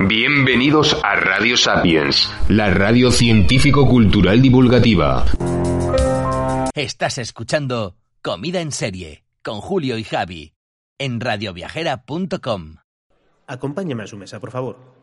[0.00, 5.24] Bienvenidos a Radio Sapiens, la radio científico-cultural divulgativa.
[6.74, 10.54] Estás escuchando Comida en Serie con Julio y Javi
[10.98, 12.76] en radioviajera.com.
[13.46, 14.93] Acompáñame a su mesa, por favor.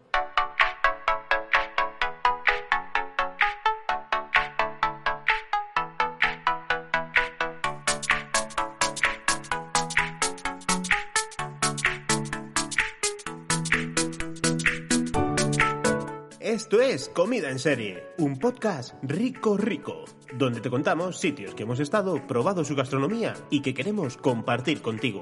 [16.71, 20.05] Esto es Comida en Serie, un podcast rico rico,
[20.37, 25.19] donde te contamos sitios que hemos estado, probado su gastronomía y que queremos compartir contigo.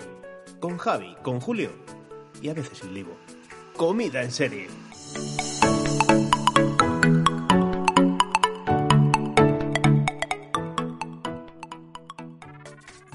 [0.59, 1.71] Con Javi, con Julio
[2.39, 3.17] y a veces el Livo.
[3.75, 4.67] Comida en Serie.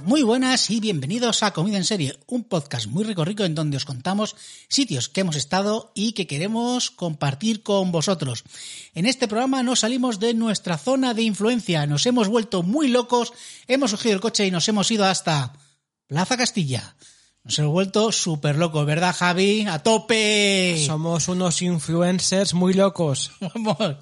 [0.04, 3.78] Muy buenas y bienvenidos a Comida en Serie, un podcast muy rico rico en donde
[3.78, 4.36] os contamos
[4.68, 8.44] sitios que hemos estado y que queremos compartir con vosotros.
[8.94, 13.32] En este programa no salimos de nuestra zona de influencia, nos hemos vuelto muy locos,
[13.66, 15.54] hemos cogido el coche y nos hemos ido hasta
[16.06, 16.96] Plaza Castilla.
[17.42, 19.66] Nos hemos vuelto súper locos, ¿verdad Javi?
[19.66, 20.84] ¡A tope!
[20.86, 23.32] Somos unos influencers muy locos.
[23.40, 23.96] Vamos.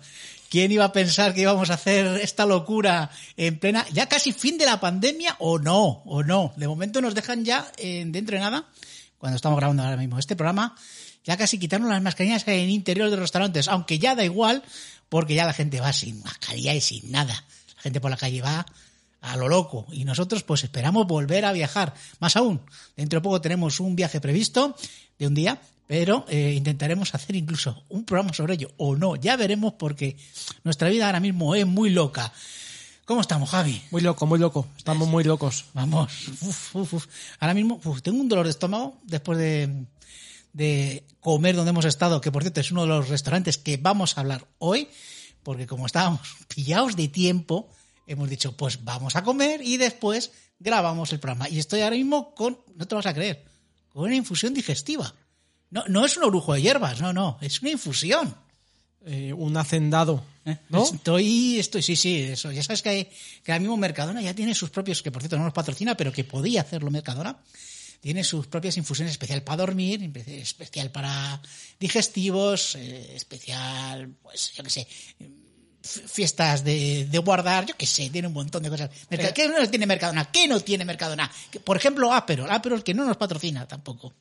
[0.53, 4.59] ¿Quién iba a pensar que íbamos a hacer esta locura en plena, ya casi fin
[4.59, 6.53] de la pandemia o no, o no?
[6.59, 8.69] De momento nos dejan ya eh, dentro de nada,
[9.17, 10.77] cuando estamos grabando ahora mismo este programa,
[11.25, 14.63] ya casi quitarnos las mascarillas en interior de los restaurantes, aunque ya da igual,
[15.09, 17.33] porque ya la gente va sin mascarilla y sin nada.
[17.77, 18.67] La gente por la calle va
[19.23, 21.95] a lo loco y nosotros pues esperamos volver a viajar.
[22.21, 22.61] Más aún,
[22.95, 24.77] dentro de poco tenemos un viaje previsto
[25.19, 29.37] de un día pero eh, intentaremos hacer incluso un programa sobre ello o no, ya
[29.37, 30.17] veremos porque
[30.65, 32.33] nuestra vida ahora mismo es muy loca.
[33.05, 33.83] ¿Cómo estamos, Javi?
[33.91, 34.67] Muy loco, muy loco.
[34.77, 35.67] Estamos muy locos.
[35.75, 36.29] Vamos.
[36.41, 37.07] Uf, uf, uf.
[37.41, 39.87] Ahora mismo tengo un dolor de estómago después de,
[40.53, 44.17] de comer donde hemos estado, que por cierto es uno de los restaurantes que vamos
[44.17, 44.89] a hablar hoy,
[45.43, 46.21] porque como estábamos
[46.55, 47.69] pillados de tiempo,
[48.07, 51.49] hemos dicho, pues vamos a comer y después grabamos el programa.
[51.49, 53.45] Y estoy ahora mismo con, no te vas a creer,
[53.89, 55.15] con una infusión digestiva.
[55.73, 58.37] No, no es un orujo de hierbas, no, no, es una infusión.
[59.05, 60.23] Eh, un hacendado,
[60.69, 60.85] ¿no?
[60.85, 62.53] Estoy, estoy, sí, sí, eso.
[62.53, 63.05] Ya sabes que, hay,
[63.43, 66.13] que ahora mismo Mercadona ya tiene sus propios, que por cierto no nos patrocina, pero
[66.13, 67.37] que podía hacerlo Mercadona.
[68.01, 71.43] Tiene sus propias infusiones especial para dormir, especial para
[71.81, 74.87] digestivos, eh, especial, pues, yo qué sé,
[75.83, 78.91] fiestas de, de, guardar, yo qué sé, tiene un montón de cosas.
[79.11, 80.31] Mercad ¿Qué no tiene Mercadona?
[80.31, 81.29] ¿Qué no tiene Mercadona?
[81.65, 84.15] Por ejemplo, Aperol, Aperol que no nos patrocina tampoco.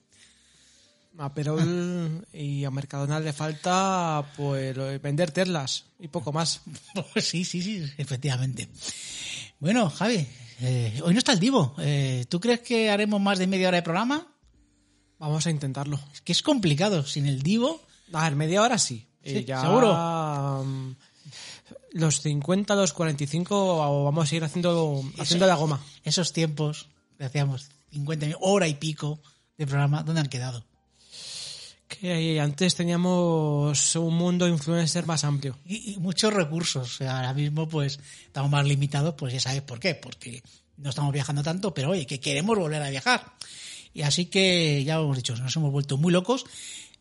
[1.18, 6.62] A Perol y a Mercadona le falta pues vender terlas y poco más.
[7.18, 8.70] sí, sí, sí, efectivamente.
[9.60, 10.28] Bueno, Javi,
[10.62, 11.76] eh, hoy no está el Divo.
[11.80, 14.28] Eh, ¿Tú crees que haremos más de media hora de programa?
[15.20, 16.00] Vamos a intentarlo.
[16.14, 17.82] Es que es complicado sin el Divo.
[18.14, 19.08] A ver, media hora sí.
[19.24, 19.38] ¿Sí?
[19.38, 19.92] Eh, ya, ¿Seguro?
[20.62, 20.96] um,
[21.92, 25.84] los 50, los 45 vamos a ir haciendo, haciendo la goma.
[26.04, 26.90] Esos tiempos
[27.20, 29.20] hacíamos 50 hora y pico
[29.58, 30.64] de programa, ¿dónde han quedado?
[32.40, 35.58] Antes teníamos un mundo influencer más amplio.
[35.66, 37.02] Y, muchos recursos.
[37.02, 40.44] Ahora mismo pues estamos más limitados, pues ya sabes por qué, porque
[40.78, 43.34] no estamos viajando tanto, pero oye, que queremos volver a viajar.
[43.94, 46.46] Y así que ya hemos dicho, nos hemos vuelto muy locos.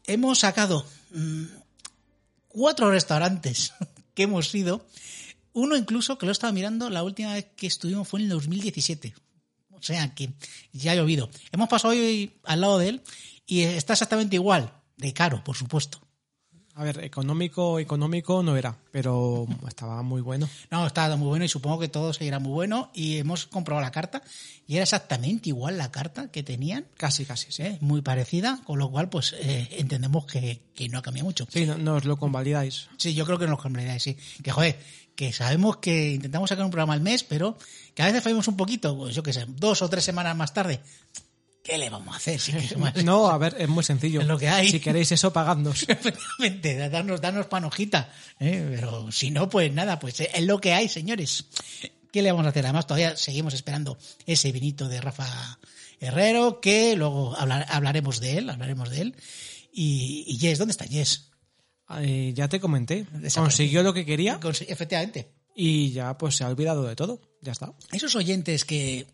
[0.06, 1.44] Hemos sacado mmm,
[2.48, 3.72] cuatro restaurantes
[4.14, 4.86] que hemos ido.
[5.52, 9.14] Uno incluso que lo estaba mirando, la última vez que estuvimos fue en el 2017.
[9.70, 10.30] O sea que
[10.72, 11.30] ya ha llovido.
[11.52, 13.02] Hemos pasado hoy al lado de él
[13.46, 16.00] y está exactamente igual de caro, por supuesto.
[16.74, 20.48] A ver, económico, económico no era, pero estaba muy bueno.
[20.70, 22.90] No, estaba muy bueno y supongo que todo seguirá muy bueno.
[22.94, 24.22] Y hemos comprobado la carta
[24.66, 26.86] y era exactamente igual la carta que tenían.
[26.96, 27.64] Casi, casi, sí.
[27.64, 27.78] ¿eh?
[27.80, 31.46] Muy parecida, con lo cual, pues eh, entendemos que, que, no ha cambiado mucho.
[31.50, 32.88] Sí, no, nos lo convalidáis.
[32.96, 34.16] Sí, yo creo que nos lo convalidáis, sí.
[34.42, 34.78] Que joder,
[35.16, 37.58] que sabemos que intentamos sacar un programa al mes, pero
[37.94, 40.54] que a veces fallamos un poquito, pues yo qué sé, dos o tres semanas más
[40.54, 40.80] tarde.
[41.70, 42.40] ¿Qué le vamos a hacer?
[42.40, 42.52] Si
[43.04, 44.22] no, a ver, es muy sencillo.
[44.22, 44.68] Es lo que hay.
[44.68, 45.84] Si queréis eso, pagadnos.
[45.88, 48.12] Efectivamente, darnos, darnos panojita.
[48.40, 48.74] ¿eh?
[48.74, 51.44] Pero si no, pues nada, pues es lo que hay, señores.
[52.12, 52.64] ¿Qué le vamos a hacer?
[52.66, 53.96] Además, todavía seguimos esperando
[54.26, 55.60] ese vinito de Rafa
[56.00, 59.16] Herrero, que luego hablar, hablaremos de él, hablaremos de él.
[59.72, 61.30] Y, y Jess, ¿dónde está Jess?
[62.00, 63.06] Eh, ya te comenté.
[63.32, 64.40] Consiguió lo que quería.
[64.42, 65.30] Efectivamente.
[65.54, 67.20] Y ya pues se ha olvidado de todo.
[67.42, 67.74] Ya está.
[67.92, 69.06] Esos oyentes que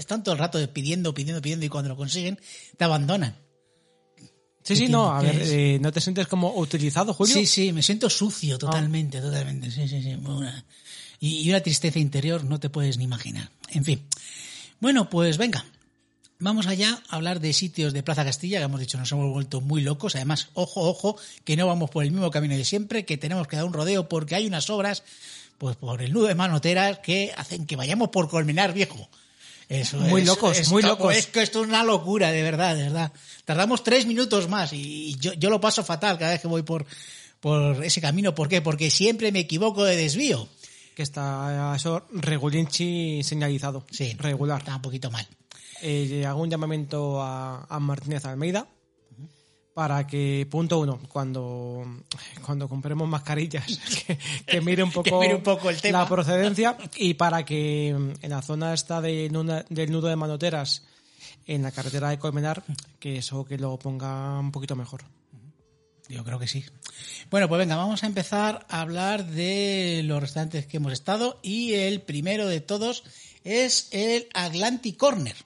[0.00, 2.38] están todo el rato pidiendo, pidiendo, pidiendo y cuando lo consiguen
[2.76, 3.36] te abandonan.
[4.62, 7.34] Sí, sí, no, a ver, eh, ¿no te sientes como utilizado, Julio?
[7.34, 9.22] Sí, sí, me siento sucio totalmente, ah.
[9.22, 10.14] totalmente, sí, sí, sí.
[10.14, 10.64] Una,
[11.18, 13.50] y, y una tristeza interior no te puedes ni imaginar.
[13.70, 14.02] En fin.
[14.78, 15.64] Bueno, pues venga,
[16.42, 19.60] Vamos allá a hablar de sitios de Plaza Castilla, que hemos dicho nos hemos vuelto
[19.60, 20.14] muy locos.
[20.16, 23.56] Además, ojo, ojo, que no vamos por el mismo camino de siempre, que tenemos que
[23.56, 25.02] dar un rodeo porque hay unas obras,
[25.58, 29.10] pues por el nudo de manoteras, que hacen que vayamos por Colmenar Viejo.
[29.70, 31.14] Eso Muy es- locos, es- muy locos.
[31.14, 33.12] Es que esto es una locura, de verdad, de verdad.
[33.44, 36.84] Tardamos tres minutos más y yo, yo lo paso fatal cada vez que voy por,
[37.38, 38.34] por ese camino.
[38.34, 38.60] ¿Por qué?
[38.60, 40.48] Porque siempre me equivoco de desvío.
[40.96, 43.86] Que está eso regulinchi señalizado.
[43.90, 44.58] Sí, Regular.
[44.58, 45.26] Está un poquito mal.
[45.82, 48.66] Eh, hago un llamamiento a, a Martínez Almeida
[49.80, 52.02] para que, punto uno, cuando,
[52.44, 53.64] cuando compremos mascarillas,
[54.06, 56.00] que, que mire un poco, Que mire un poco el tema.
[56.00, 59.30] la procedencia y para que en la zona esta de
[59.70, 60.84] del nudo de manoteras,
[61.46, 62.62] en la carretera de Colmenar,
[62.98, 65.04] que eso que lo ponga un poquito mejor.
[66.10, 66.62] Yo creo que sí.
[67.30, 71.72] Bueno, pues venga, vamos a empezar a hablar de los restaurantes que hemos estado y
[71.72, 73.02] el primero de todos
[73.44, 75.36] es el Atlantic Corner,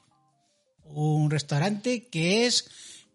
[0.86, 2.68] un restaurante que es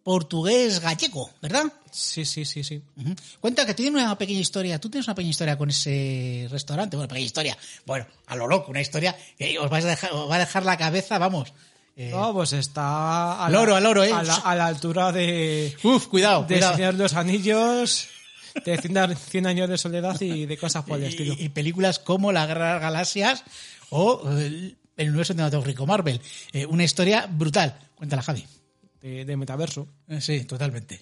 [0.03, 1.65] portugués gallego, ¿verdad?
[1.91, 2.81] Sí, sí, sí, sí.
[2.97, 3.15] Ujú.
[3.39, 4.79] Cuenta que tiene una pequeña historia.
[4.79, 6.95] Tú tienes una pequeña historia con ese restaurante.
[6.97, 7.57] Bueno, pequeña historia.
[7.85, 10.65] Bueno, a lo loco, una historia que os, vais a dejar, os va a dejar
[10.65, 11.53] la cabeza, vamos.
[11.95, 14.11] eh, No, pues está Al oro, al oro, ¿eh?
[14.13, 16.75] A la, a la altura de, Uf, cuidado, de cuidado.
[16.75, 18.07] Señor de los Anillos,
[18.65, 21.35] de 100, a- 100 años de soledad y de cosas por el estilo.
[21.37, 23.43] y, y películas como La Guerra de las Galaxias
[23.89, 26.19] o el, universo cinematográfico Marvel.
[26.53, 27.77] Eh, una historia brutal.
[27.95, 28.45] Cuéntala, Javi.
[29.01, 29.87] De, de metaverso.
[30.07, 31.01] Eh, sí, totalmente.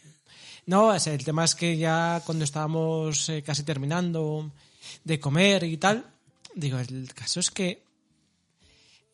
[0.66, 4.52] No, es- el tema es que ya cuando estábamos eh, casi terminando
[5.04, 6.06] de comer y tal,
[6.56, 7.84] digo, el caso es que,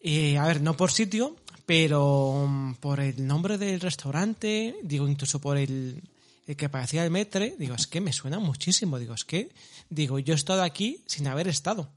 [0.02, 1.36] eh, a ver, no por sitio,
[1.66, 6.02] pero mm, por el nombre del restaurante, digo, incluso por el,
[6.48, 9.50] el que parecía el metre, digo, es que me suena muchísimo, digo, es que,
[9.90, 11.90] digo, yo he estado aquí sin haber estado,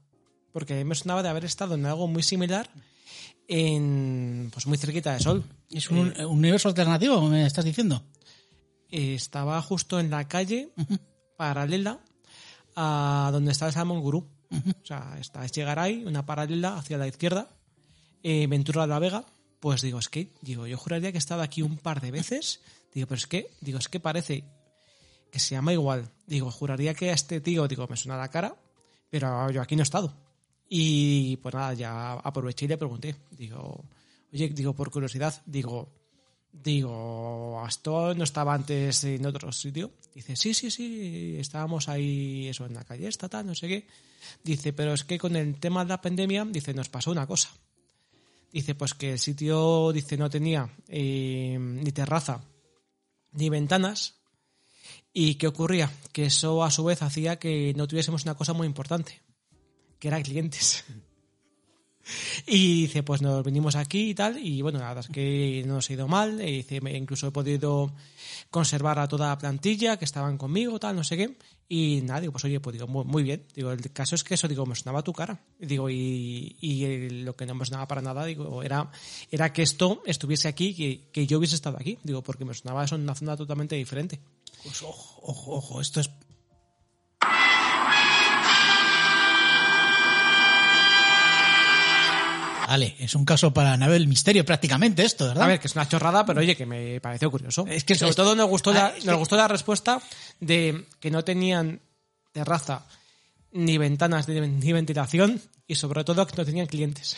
[0.53, 2.69] porque a mí me sonaba de haber estado en algo muy similar
[3.47, 5.43] en, pues muy cerquita de Sol.
[5.69, 8.03] ¿Es un, un universo alternativo, me estás diciendo?
[8.89, 10.69] Eh, estaba justo en la calle
[11.37, 11.99] paralela
[12.75, 14.29] a donde está el Salmon Gurú.
[14.49, 17.49] O sea, está es llegar ahí, una paralela hacia la izquierda,
[18.23, 19.25] eh, Ventura de la Vega.
[19.59, 22.61] Pues digo, es que, digo, yo juraría que he estado aquí un par de veces.
[22.93, 24.45] Digo, pero es que, digo, es que parece
[25.31, 26.09] que se llama igual.
[26.27, 28.55] Digo, juraría que a este tío, digo, me suena la cara,
[29.09, 30.13] pero yo aquí no he estado.
[30.69, 33.15] Y pues nada, ya aproveché y le pregunté.
[33.31, 33.83] Digo,
[34.33, 35.89] oye, digo, por curiosidad, digo,
[36.63, 39.91] Digo, ¿esto no estaba antes en otro sitio?
[40.13, 43.87] Dice, sí, sí, sí, estábamos ahí, eso, en la calle esta, tal, no sé qué.
[44.43, 47.49] Dice, pero es que con el tema de la pandemia, dice, nos pasó una cosa.
[48.51, 52.41] Dice, pues que el sitio, dice, no tenía eh, ni terraza
[53.33, 54.15] ni ventanas.
[55.13, 55.91] ¿Y qué ocurría?
[56.11, 59.21] Que eso a su vez hacía que no tuviésemos una cosa muy importante,
[59.99, 60.83] que eran clientes.
[62.45, 65.75] Y dice, pues nos venimos aquí y tal, y bueno, la verdad es que no
[65.75, 67.93] nos ha ido mal, y dice, incluso he podido
[68.49, 71.37] conservar a toda la plantilla que estaban conmigo, tal, no sé qué,
[71.69, 74.47] y nada, digo, pues oye, pues digo, muy, bien, digo, el caso es que eso,
[74.47, 78.23] digo, me sonaba tu cara, digo, y, y lo que no me sonaba para nada,
[78.23, 78.89] digo, era,
[79.29, 82.85] era que esto estuviese aquí, que, que yo hubiese estado aquí, digo, porque me sonaba
[82.85, 84.19] eso en una zona totalmente diferente.
[84.63, 86.09] Pues ojo, ojo, ojo, esto es...
[92.67, 95.45] Vale, es un caso para nave del misterio prácticamente esto, ¿verdad?
[95.45, 97.65] A ver, que es una chorrada, pero oye, que me pareció curioso.
[97.67, 100.01] Es que sobre es- todo nos gustó, la, Ah, es nos que- gustó la respuesta
[100.41, 101.79] de que no tenían
[102.33, 102.85] terraza,
[103.53, 107.15] ni ventanas, ni, ventilación, y sobre todo que no tenían clientes.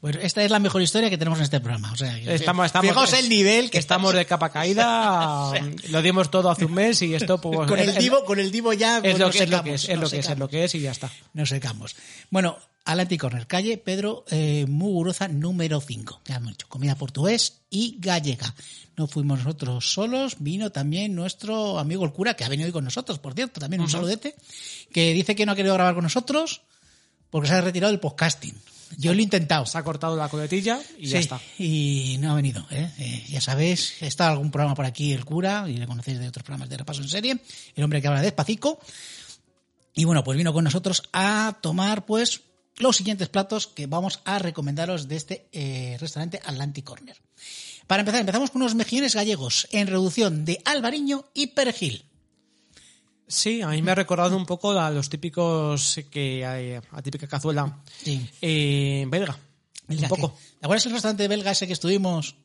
[0.00, 1.90] Bueno, esta es la mejor historia que tenemos en este programa.
[1.92, 5.50] O sea, Estamos, estamos, fijaos el nivel que estamos de capa caída,
[5.90, 8.72] lo dimos todo hace un mes y esto pues, con el divo, con el divo
[8.72, 10.64] ya es, lo que, es lo secamos, que es, lo que es, es lo que
[10.64, 11.10] es y ya está.
[11.34, 11.96] Nos secamos.
[12.30, 16.22] Bueno, Atlantic Corner, calle Pedro eh, Muguruza número 5.
[16.24, 18.54] Ya hemos dicho, comida portugués y gallega.
[18.96, 22.84] No fuimos nosotros solos, vino también nuestro amigo el cura, que ha venido hoy con
[22.84, 24.34] nosotros, por cierto, también un saludete,
[24.90, 26.62] que dice que no ha querido grabar con nosotros
[27.28, 28.54] porque se ha retirado del podcasting.
[28.96, 29.66] Yo lo he intentado.
[29.66, 31.38] Se ha cortado la coletilla y ya está.
[31.58, 32.66] Y no ha venido.
[32.70, 32.90] ¿eh?
[32.98, 36.42] Eh, ya sabéis, está algún programa por aquí, el cura, y le conocéis de otros
[36.42, 37.38] programas de repaso en serie,
[37.76, 38.78] el hombre que habla despacito.
[39.94, 42.47] Y bueno, pues vino con nosotros a tomar pues
[42.78, 47.16] los siguientes platos que vamos a recomendaros de este eh, restaurante Atlantic Corner.
[47.86, 52.04] Para empezar, empezamos con unos mejillones gallegos en reducción de albariño y perejil.
[53.26, 57.26] Sí, a mí me ha recordado un poco a los típicos que hay, a típica
[57.26, 58.26] cazuela Sí.
[58.40, 59.38] eh, belga.
[59.88, 60.34] Un poco.
[60.34, 62.36] que- ¿Te acuerdas el restaurante belga ese que estuvimos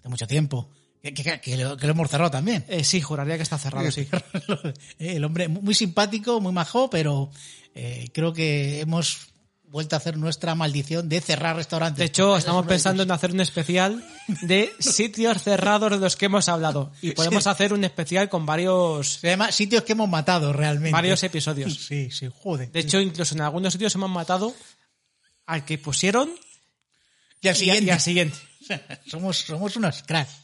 [0.00, 0.68] hace mucho tiempo?
[1.02, 2.64] Que, que- que lo, que lo hemos cerrado también.
[2.68, 4.08] Eh, sí, juraría que está cerrado, sí.
[4.98, 7.30] El hombre muy simpático, muy majo, pero
[7.74, 9.31] eh, creo que hemos
[9.72, 11.98] vuelto a hacer nuestra maldición de cerrar restaurantes.
[11.98, 14.04] De hecho, estamos pensando en hacer un especial
[14.42, 16.92] de sitios cerrados de los que hemos hablado.
[17.00, 20.92] Y podemos hacer un especial con varios, Se llama sitios que hemos matado realmente.
[20.92, 21.74] varios episodios.
[21.74, 22.70] Sí, sí, joder.
[22.70, 24.54] De hecho, incluso en algunos sitios hemos matado
[25.46, 26.30] al que pusieron
[27.40, 27.84] y al siguiente.
[27.86, 28.38] y al siguiente.
[29.06, 30.34] somos, somos unos cracks.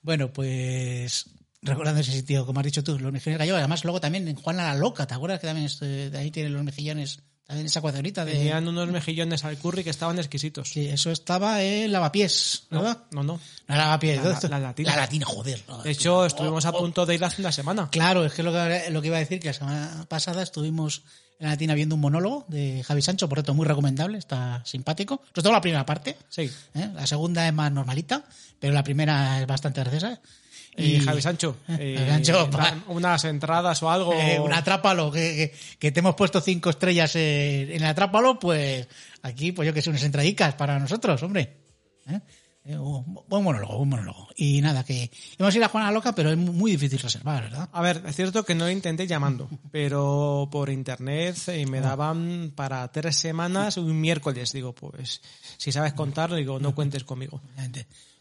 [0.00, 1.26] Bueno, pues
[1.60, 3.58] recordando ese sitio, como has dicho tú, los mejillones gallegos.
[3.58, 5.68] Además, luego también en Juana la Loca, ¿te acuerdas que también
[6.12, 7.18] de ahí tienen los mejillones?
[7.48, 8.32] También esa cuadrita de...
[8.32, 10.68] Tenían unos mejillones al curry que estaban exquisitos.
[10.68, 12.98] Sí, eso estaba en Lavapiés, ¿verdad?
[13.10, 13.40] No, no.
[13.66, 14.18] No, Lavapiés.
[14.18, 14.48] La- ¿dónde está?
[14.50, 14.90] la latina.
[14.90, 15.64] La latina, joder.
[15.82, 17.88] De hecho, estuvimos a punto de ir hace una semana.
[17.90, 21.02] Claro, es que lo que, lo que iba a decir, que la semana pasada estuvimos
[21.40, 25.22] en la latina viendo un monólogo de Javi Sancho, por cierto, muy recomendable, está simpático.
[25.30, 26.18] Sobre todo la primera parte.
[26.28, 26.50] Sí.
[26.74, 26.90] ¿eh?
[26.94, 28.24] La segunda es más normalita,
[28.60, 30.20] pero la primera es bastante graciosa.
[30.78, 34.12] Y Javi Sancho, eh, Sancho, dan unas entradas o algo.
[34.14, 35.20] Eh, un atrápalo, que,
[35.52, 38.86] que, que te hemos puesto cinco estrellas en, el atrápalo, pues
[39.22, 41.56] aquí, pues yo que sé, unas entradicas para nosotros, hombre.
[42.08, 42.20] ¿Eh?
[42.76, 44.28] Un buen monólogo, buen monólogo.
[44.36, 47.44] Y nada, que íbamos a ir a Juana Loca, pero es mu- muy difícil reservar,
[47.44, 47.70] ¿verdad?
[47.72, 52.86] A ver, es cierto que no lo intenté llamando, pero por internet me daban para
[52.92, 54.52] tres semanas un miércoles.
[54.52, 55.22] Digo, pues
[55.56, 57.40] si sabes contar, digo, no cuentes conmigo.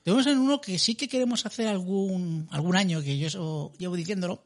[0.07, 3.97] Tenemos en uno que sí que queremos hacer algún, algún año, que yo eso llevo
[3.97, 4.41] diciéndolo,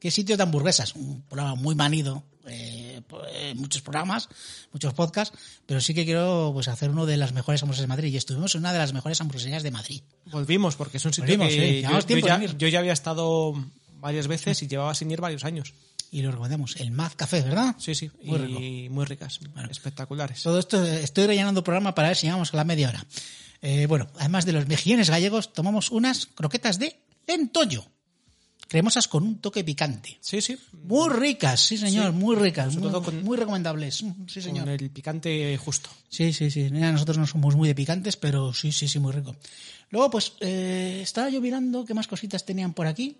[0.00, 4.28] que es sitio de hamburguesas, un programa muy manido, eh, pues, muchos programas,
[4.72, 8.12] muchos podcasts, pero sí que quiero pues hacer uno de las mejores hamburguesas de Madrid.
[8.14, 10.02] Y estuvimos en una de las mejores hamburgueserías de Madrid.
[10.24, 12.80] Volvimos, porque es un sitio Volvimos, sí, que yo, llevamos yo tiempo ya, yo ya
[12.80, 13.54] había estado
[14.00, 15.72] varias veces y llevaba sin ir varios años.
[16.10, 17.76] Y lo recomendamos, el Maz Café, ¿verdad?
[17.78, 19.38] Sí, sí, Muy y muy ricas,
[19.70, 20.42] espectaculares.
[20.42, 23.06] Todo esto eh, estoy rellenando programa para ver si llegamos a la media hora.
[23.62, 26.96] Eh, bueno, además de los mejillones gallegos, tomamos unas croquetas de
[27.26, 27.84] lentollo,
[28.68, 30.18] cremosas con un toque picante.
[30.20, 34.02] Sí, sí, Muy ricas, sí señor, Sí, muy ricas, sobre muy, todo con- muy recomendables.
[34.02, 34.64] Mm, Sí señor.
[34.64, 35.88] con el picante justo.
[36.08, 36.68] Sí, sí, sí.
[36.70, 39.34] Mira, nosotros no somos muy de picantes, pero sí, sí, sí, muy rico.
[39.90, 43.18] Luego, pues, eh, estaba yo mirando qué más cositas tenían por aquí.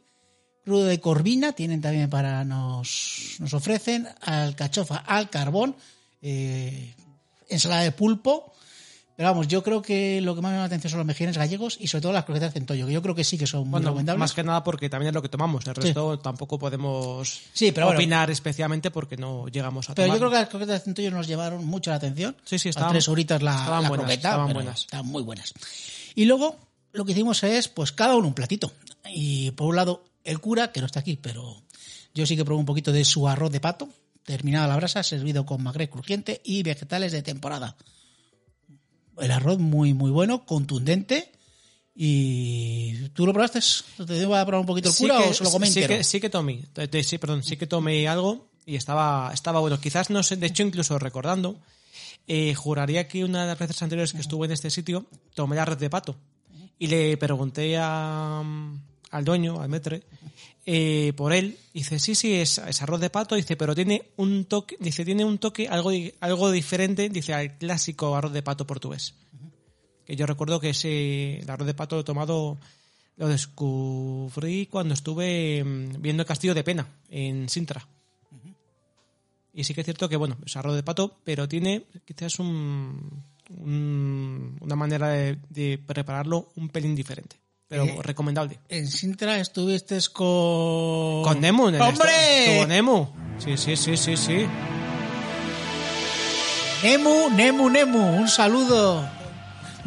[0.64, 5.76] Crudo de corvina tienen también para nos, nos ofrecen alcachofa al carbón,
[6.22, 6.92] eh,
[7.48, 8.52] ensalada de pulpo.
[9.16, 11.38] Pero vamos, yo creo que lo que más me llama la atención son los mejillones
[11.38, 13.60] gallegos y sobre todo las croquetas de centollo, que yo creo que sí que son
[13.62, 14.18] muy Bueno, recomendables.
[14.18, 15.66] más que nada porque también es lo que tomamos.
[15.66, 17.98] El resto tampoco podemos Sí, pero bueno.
[17.98, 20.16] opinar especialmente porque no llegamos a Pero tomar.
[20.16, 22.36] yo creo que las croquetas de centollo nos llevaron mucho la atención.
[22.44, 24.80] Sí, sí, A estaban- tres horitas la, estaban la buenas, croqueta, estaban buenas.
[24.80, 25.54] estaban muy buenas.
[26.14, 26.56] Y luego
[26.92, 28.70] lo que hicimos es, pues cada uno un platito.
[29.08, 31.62] Y por un lado, el cura, que no está aquí, pero
[32.14, 33.88] yo sí que probé un poquito de su arroz de pato,
[34.24, 37.76] terminado a la brasa, servido con magre crujiente y vegetales de temporada.
[39.18, 41.32] El arroz muy, muy bueno, contundente.
[41.94, 43.60] ¿Y tú lo probaste?
[44.06, 45.98] ¿Te iba a probar un poquito el cura o se lo comé sí entero?
[45.98, 46.60] que, sí que tomé,
[47.02, 49.80] sí, perdón, sí que tomé algo y estaba, estaba bueno.
[49.80, 51.56] Quizás no sé, de hecho, incluso recordando,
[52.26, 55.64] eh, juraría que una de las veces anteriores que estuve en este sitio tomé la
[55.64, 56.16] red de pato
[56.78, 58.42] y le pregunté a,
[59.10, 60.02] al dueño, al metre,
[60.66, 61.56] eh, por él.
[61.72, 63.34] Dice, sí, sí, es, arroz de pato.
[63.36, 68.14] Dice, pero tiene un toque, dice, tiene un toque algo, algo diferente, dice, al clásico
[68.16, 69.14] arroz de pato portugués.
[70.04, 72.58] Que yo recuerdo que ese el arroz de pato lo he tomado,
[73.16, 77.86] lo descubrí cuando estuve mm, viendo el Castillo de Pena en Sintra.
[79.54, 83.22] Y sí que es cierto que, bueno, es arroz de pato, pero tiene quizás un-
[84.60, 87.36] una manera de, de prepararlo un pelín diferente.
[87.68, 88.60] Pero Eh, recomendable.
[88.68, 91.22] En Sintra estuviste con...
[91.24, 92.08] Con Nemu, en el ¡Hombre!
[92.08, 93.06] estu- estuvo Nemu.
[93.38, 94.46] Sí, sí, sí, sí, sí.
[96.84, 99.08] Nemu, Nemu, Nemu, un saludo.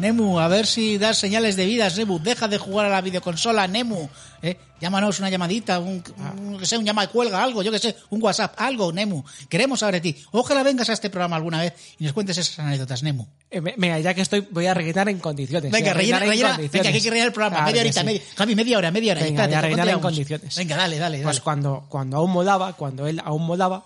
[0.00, 2.18] Nemu, a ver si das señales de vida, Nemu.
[2.18, 4.08] Deja de jugar a la videoconsola, Nemu.
[4.42, 4.56] ¿eh?
[4.80, 6.02] Llámanos una llamadita, un,
[6.38, 9.22] un- que sé, un llama y cuelga, algo, yo que sé, un WhatsApp, algo, Nemu.
[9.48, 10.16] Queremos saber de ti.
[10.32, 13.26] Ojalá vengas a este programa alguna vez y nos cuentes esas anécdotas, Nemu.
[13.50, 15.70] Eh, ve- Venga, ya que estoy, voy a rellenar en condiciones.
[15.70, 16.70] Venga, rellena, rellenar rellena.
[16.72, 17.56] Venga, que hay que rellenar el programa.
[17.56, 18.06] Claro media horita, sí.
[18.06, 18.22] media.
[18.36, 19.22] Javi, media hora, media hora.
[19.22, 20.56] Venga, Espérate, voy a ¿cuánto rellenar en condiciones.
[20.56, 21.24] Venga, dale, dale, dale.
[21.24, 23.84] Pues cuando, cuando aún molaba, cuando él aún molaba,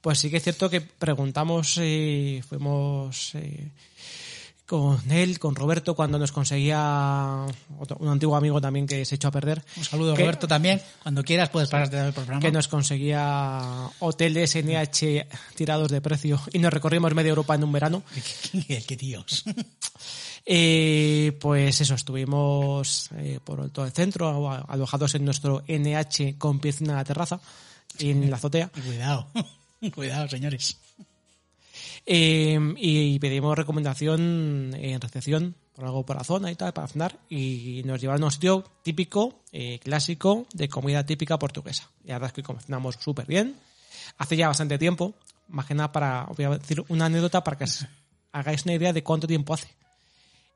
[0.00, 3.70] pues sí que es cierto que preguntamos, eh, fuimos eh,
[4.66, 7.46] con él, con Roberto, cuando nos conseguía
[7.78, 9.64] otro- un antiguo amigo también que se echó a perder.
[9.76, 10.82] Un saludo, que- Roberto, también.
[11.02, 12.40] Cuando quieras puedes pararte de ver el programa.
[12.40, 17.72] que nos conseguía hoteles NH tirados de precio y nos recorrimos media Europa en un
[17.72, 18.02] verano.
[18.66, 19.44] Qué qué tíos.
[20.48, 26.92] Eh, pues eso, estuvimos eh, por todo el centro, alojados en nuestro NH con piscina
[26.92, 27.40] en la terraza,
[27.98, 28.68] en la azotea.
[28.86, 29.26] Cuidado.
[29.92, 30.78] Cuidado, señores.
[32.08, 37.18] Eh, y pedimos recomendación en recepción por algo por la zona y tal, para cenar.
[37.28, 41.90] Y nos llevaron a un sitio típico, eh, clásico, de comida típica portuguesa.
[42.04, 43.56] Y la verdad es que cocinamos súper bien.
[44.18, 45.14] Hace ya bastante tiempo,
[45.48, 47.86] Más que nada para, voy a decir una anécdota para que os
[48.32, 49.68] hagáis una idea de cuánto tiempo hace.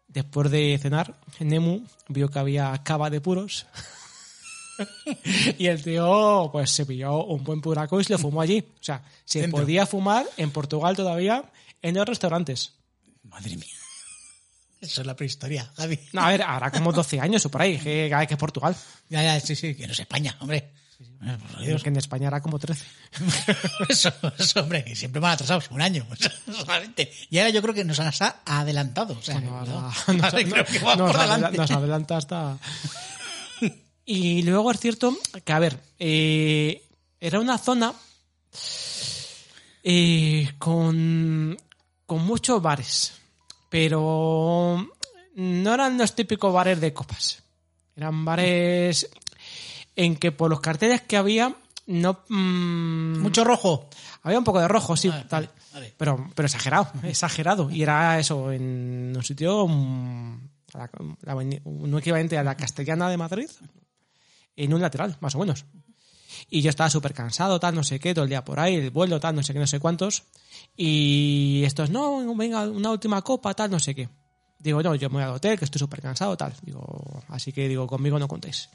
[0.08, 3.66] Después de cenar, Nemu vio que había cava de puros.
[5.58, 8.58] y el tío, pues se pilló un buen puraco y se lo fumó allí.
[8.80, 9.60] O sea, se Dentro.
[9.60, 11.44] podía fumar en Portugal todavía
[11.82, 12.74] en los restaurantes.
[13.24, 13.66] Madre mía.
[14.80, 15.98] Eso es la prehistoria, Javi.
[16.12, 18.74] No, a ver, hará como 12 años o por ahí, que, que es Portugal.
[19.10, 20.72] Ya, ya, sí, sí, que no es España, hombre.
[21.62, 21.82] Dios.
[21.82, 22.84] Que en España hará como 13.
[23.88, 26.06] Eso, eso, hombre, que siempre van atrasados un año.
[26.64, 27.12] solamente.
[27.30, 28.10] Y ahora yo creo que nos ha
[28.46, 29.14] adelantado.
[29.18, 29.72] O sea, Bueno, ahora-
[30.96, 32.58] no, ahora nos adelanta hasta...
[34.12, 36.82] Y luego es cierto que, a ver, eh,
[37.20, 37.94] era una zona
[39.84, 41.56] eh, con,
[42.06, 43.12] con muchos bares,
[43.68, 44.84] pero
[45.36, 47.42] no eran los típicos bares de copas.
[47.96, 49.08] Eran bares
[49.94, 51.54] en que por los carteles que había
[51.86, 52.20] no...
[52.28, 53.88] mm, Mucho rojo.
[54.22, 55.50] había un poco de rojo, sí, Vale, tal.
[55.72, 55.94] vale.
[55.96, 57.70] Pero, pero exagerado, exagerado.
[57.70, 59.68] Y era eso, en un sitio,
[60.74, 60.90] a la-
[61.22, 63.48] la un equivalente a la Castellana de Madrid,
[64.64, 65.64] en un lateral, más o menos.
[66.48, 68.90] Y yo estaba súper cansado, tal, no sé qué, todo el día por ahí, el
[68.90, 70.24] vuelo, tal, no sé qué, no sé cuántos.
[70.76, 74.08] Y estos, no, venga, una última copa, tal, no sé qué.
[74.58, 76.52] Digo, no, yo me voy al hotel, que estoy súper cansado, tal.
[76.62, 78.68] Digo, así que digo, conmigo no contéis.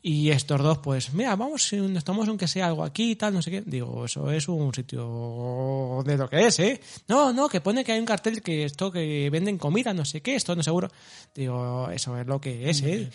[0.00, 3.50] Y estos dos, pues, mira, vamos, nos tomamos aunque sea algo aquí tal, no sé
[3.50, 3.62] qué.
[3.62, 6.80] Digo, eso es un sitio de lo que es, ¿eh?
[7.08, 10.20] No, no, que pone que hay un cartel que esto que venden comida, no sé
[10.22, 10.88] qué, esto no seguro.
[11.34, 13.10] Digo, eso es lo que es, ¿eh?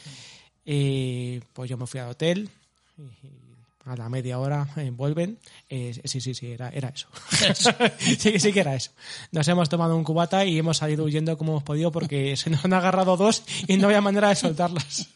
[0.65, 2.49] Y pues yo me fui al hotel
[2.97, 3.43] y
[3.85, 5.39] a la media hora eh, vuelven.
[5.69, 7.07] Eh, sí, sí, sí, era, era eso.
[7.97, 8.91] sí, sí que era eso.
[9.31, 12.63] Nos hemos tomado un cubata y hemos salido huyendo como hemos podido porque se nos
[12.63, 15.09] han agarrado dos y no había manera de soltarlas.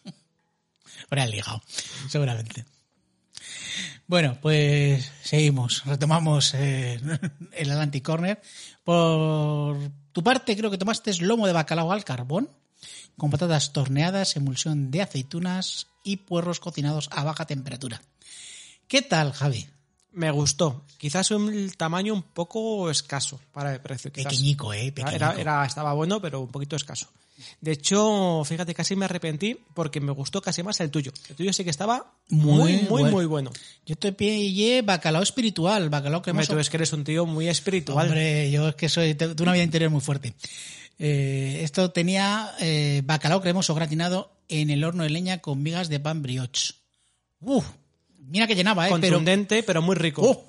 [1.10, 1.62] Ahora el ligado,
[2.10, 2.66] seguramente.
[4.08, 5.84] Bueno, pues seguimos.
[5.86, 7.00] Retomamos eh,
[7.54, 8.42] el Atlantic Corner.
[8.84, 9.78] Por
[10.12, 12.50] tu parte, creo que tomaste lomo de bacalao al carbón,
[13.18, 18.02] con patatas torneadas, emulsión de aceitunas y puerros cocinados a baja temperatura.
[18.88, 19.68] ¿Qué tal, Javi?
[20.14, 20.84] Me gustó.
[20.98, 24.12] Quizás un tamaño un poco escaso para el precio.
[24.12, 24.32] quizás.
[24.34, 25.16] Pequeñico, eh, pequeñico.
[25.16, 27.08] era- era- estaba bueno, pero un poquito escaso.
[27.62, 31.12] De hecho, fíjate, casi me arrepentí porque me gustó casi más el tuyo.
[31.30, 33.12] El tuyo sí que estaba muy, muy, bueno.
[33.12, 33.52] muy bueno.
[33.86, 36.54] Yo te pillé bacalao espiritual, bacalao Hombre, cremoso.
[36.54, 38.08] tú es que eres un tío muy espiritual.
[38.08, 40.34] Hombre, yo es que soy de una vida interior muy fuerte.
[41.00, 46.00] Eh, esto tenía eh, bacalao cremoso gratinado en el horno de leña con migas de
[46.00, 46.74] pan brioche.
[47.40, 47.66] Uf,
[48.20, 48.90] mira que llenaba, ¿eh?
[48.90, 50.22] Contundente, pero, muy rico.
[50.24, 50.46] ¡Oh!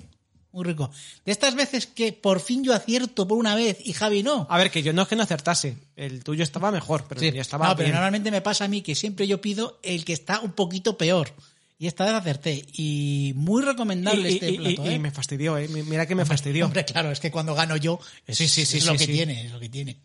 [0.51, 0.89] muy rico.
[1.25, 4.47] De estas veces que por fin yo acierto por una vez y Javi no.
[4.49, 5.77] A ver, que yo no es que no acertase.
[5.95, 7.27] El tuyo estaba mejor, pero Sí.
[7.27, 7.93] el mío estaba No, pero bien.
[7.93, 11.31] normalmente me pasa a mí que siempre yo pido el que está un poquito peor.
[11.77, 12.65] Y esta vez acerté.
[12.73, 14.99] Y muy recomendable y, este y- plato, y ¿eh?
[14.99, 15.67] me fastidió, ¿eh?
[15.67, 16.65] Mira que me fastidió.
[16.65, 19.45] Hombre, claro, es que cuando gano yo, es, Sí, sí, sí, es lo que tiene,
[19.45, 19.97] es lo que tiene.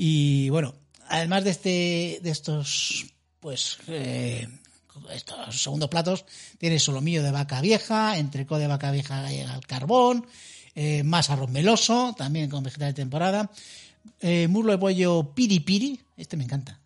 [0.00, 0.76] Y bueno,
[1.08, 3.04] además de este, de estos,
[3.40, 4.46] pues, eh,
[5.12, 6.24] estos segundos platos,
[6.58, 10.24] tiene solomillo de vaca vieja, entrecó de vaca vieja al carbón,
[10.76, 13.50] eh, más arroz meloso, también con vegetales de temporada,
[14.20, 16.78] eh, muslo de pollo piripiri, este me encanta,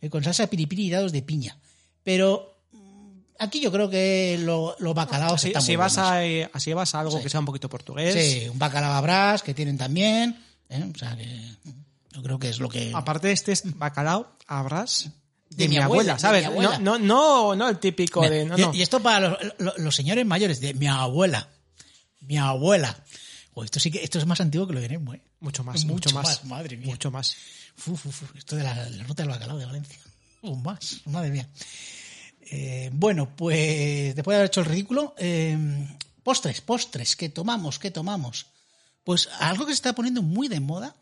[0.00, 1.56] eh, con salsa piripiri y dados de piña.
[2.02, 6.48] Pero mm, aquí yo creo que lo- los bacalaos Si, están si muy vas buenos.
[6.52, 8.12] a, así vas a algo que sea un poquito portugués.
[8.14, 10.36] Sí, un bacalao a brás que tienen también.
[10.68, 10.84] ¿eh?
[10.92, 11.24] O sea que
[12.14, 12.92] yo creo que es lo que.
[12.94, 15.10] Aparte, este es bacalao, abras
[15.50, 16.42] de, De mi abuela, de ¿sabes?
[16.42, 16.78] mi abuela.
[16.78, 18.44] No, no, no, no el típico Mira, de.
[18.46, 18.74] No, y, no.
[18.74, 21.48] y esto para los, los- los señores mayores de mi abuela.
[22.20, 22.96] Mi abuela.
[23.52, 25.22] Joder, esto sí que esto es más antiguo que lo de Nemo, ¿eh?
[25.40, 26.24] Mucho más, Mucho mucho, más.
[26.26, 26.86] más, madre mía.
[26.86, 27.36] Mucho más.
[28.36, 29.98] Esto de la, la ruta del bacalao de Valencia.
[30.42, 31.48] Un más, madre mía.
[32.50, 35.56] Eh, bueno, pues después de haber hecho el ridículo, eh,
[36.22, 37.78] postres, postres, ¿qué tomamos?
[37.78, 38.46] ¿Qué tomamos?
[39.02, 40.94] Pues algo que se está poniendo muy de moda,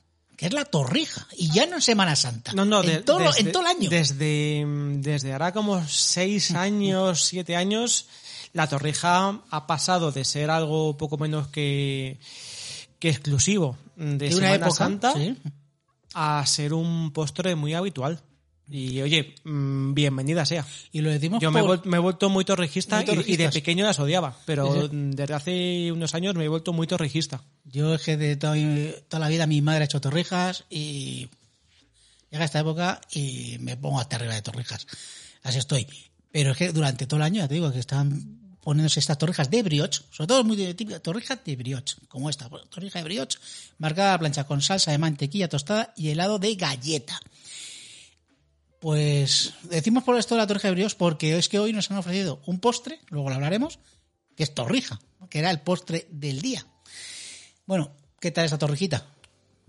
[0.42, 1.26] que es la torrija.
[1.36, 2.52] Y ya no en Semana Santa.
[2.52, 3.88] No, no, en, de- todo, desde, en todo el año.
[3.88, 4.64] Desde,
[4.98, 8.06] desde ahora como seis años, siete años,
[8.52, 12.18] la torrija ha pasado de ser algo poco menos que,
[12.98, 14.70] que exclusivo de, de una Semana época.
[14.72, 15.36] Santa sí.
[16.14, 18.20] a ser un postre muy habitual.
[18.74, 20.66] Y oye, mm, bienvenida sea.
[20.92, 23.34] Y lo decimos Yo me he, por- vuel- me he vuelto muy torrijista, Muy y-
[23.34, 26.86] y, de pequeño las odiaba, pero Sí, desde hace unos años me he vuelto muy
[26.86, 27.42] torrijista.
[27.64, 28.54] Yo es que de toda,
[29.08, 31.28] toda la vida mi madre ha hecho torrijas y
[32.30, 34.86] llega esta época y me pongo hasta arriba de torrijas.
[35.42, 35.86] Así estoy.
[36.30, 39.50] Pero es que durante todo el año, ya te digo, que están poniéndose estas torrijas
[39.50, 43.38] de brioche, sobre todo muy de típica, torrijas de brioche, como esta, torrija de brioche,
[43.76, 47.20] marcada a plancha con salsa de mantequilla tostada y helado de galleta.
[48.82, 51.98] Pues decimos por esto de la torrija de brioche porque es que hoy nos han
[51.98, 53.78] ofrecido un postre, luego lo hablaremos,
[54.36, 54.98] que es torrija,
[55.30, 56.66] que era el postre del día.
[57.64, 59.06] Bueno, ¿qué tal esa torrijita?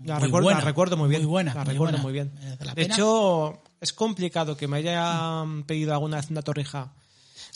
[0.04, 1.22] La, Muy recuerdo, buena, la recuerdo muy bien.
[1.22, 2.02] muy buena, La muy recuerdo buena.
[2.02, 2.32] muy bien.
[2.74, 6.92] De hecho, es complicado que me hayan pedido alguna vez una torrija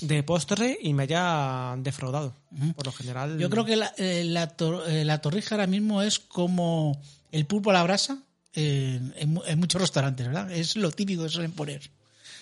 [0.01, 2.37] de postre y me haya defraudado.
[2.77, 3.37] Por lo general.
[3.37, 7.47] Yo creo que la, eh, la, tor- eh, la torrija ahora mismo es como el
[7.47, 8.19] pulpo a la brasa
[8.59, 10.51] en, en en muchos restaurantes, ¿verdad?
[10.53, 11.81] Es lo típico que suelen poner.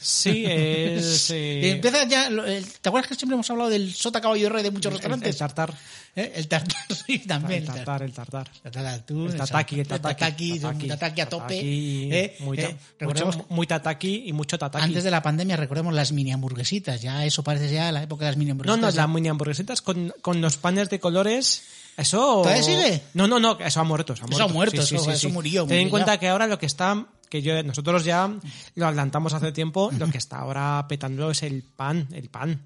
[0.01, 1.31] Sí, es.
[1.31, 4.71] eh, empieza ya, el- ¿te acuerdas que siempre hemos hablado del sota caballo rey de
[4.71, 5.37] muchos el, el restaurantes?
[5.37, 5.75] tartar.
[6.15, 6.33] ¿Eh?
[6.37, 6.77] El tartar,
[7.07, 7.61] sí, también.
[7.63, 8.51] El tartar, el tartar.
[8.65, 10.15] El atún, El tataki, el el tataki.
[10.19, 11.43] tataki, tataki, tataki a tope.
[11.55, 12.37] tataki, ¿eh?
[12.41, 14.85] muy, Eh, ta- recordemos mucho- muy tataki y mucho tataki.
[14.85, 17.03] Antes de la pandemia, recordemos las mini hamburguesitas.
[17.03, 18.81] Ya eso parece ya la época de las mini No, hamburguesitas.
[18.83, 21.63] no, Ya- las mini hamburguesitas con, con los panes de colores.
[21.97, 22.43] Eso.
[22.43, 23.03] ¿Todavía sigue?
[23.15, 24.13] No, no, no, eso ha muerto.
[24.13, 26.59] Eso ha Eso muerto, ha muerto, eso- eso murió, Ten en cuenta que ahora lo
[26.59, 27.07] que está.
[27.31, 28.31] Que yo, nosotros ya
[28.75, 29.91] lo adelantamos hace tiempo.
[29.99, 32.07] Lo que está ahora petando es el pan.
[32.13, 32.61] El pan.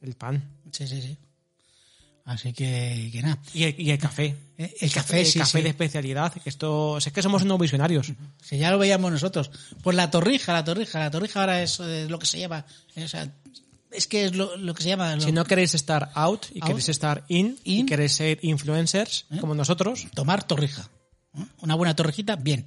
[0.00, 0.44] El pan.
[0.70, 1.16] Sí, sí, sí.
[2.24, 3.38] Así que, que nada.
[3.52, 4.34] Y el, y el café.
[4.56, 5.62] Eh, el café, el sí, café sí.
[5.62, 6.32] de especialidad.
[6.32, 6.98] Que esto.
[6.98, 8.12] Es que somos unos visionarios.
[8.42, 9.50] Si ya lo veíamos nosotros.
[9.82, 13.08] Pues la torrija, la torrija, la torrija ahora es eh, lo que se eh, o
[13.08, 13.30] sea,
[13.94, 15.14] es que es lo, lo que se llama.
[15.16, 16.66] lo- Si no queréis estar out y Out.
[16.68, 19.38] queréis estar in, y queréis ser influencers ¿Eh?
[19.40, 20.88] como nosotros, tomar torrija.
[21.36, 21.44] ¿eh?
[21.62, 22.66] Una buena torrijita, bien.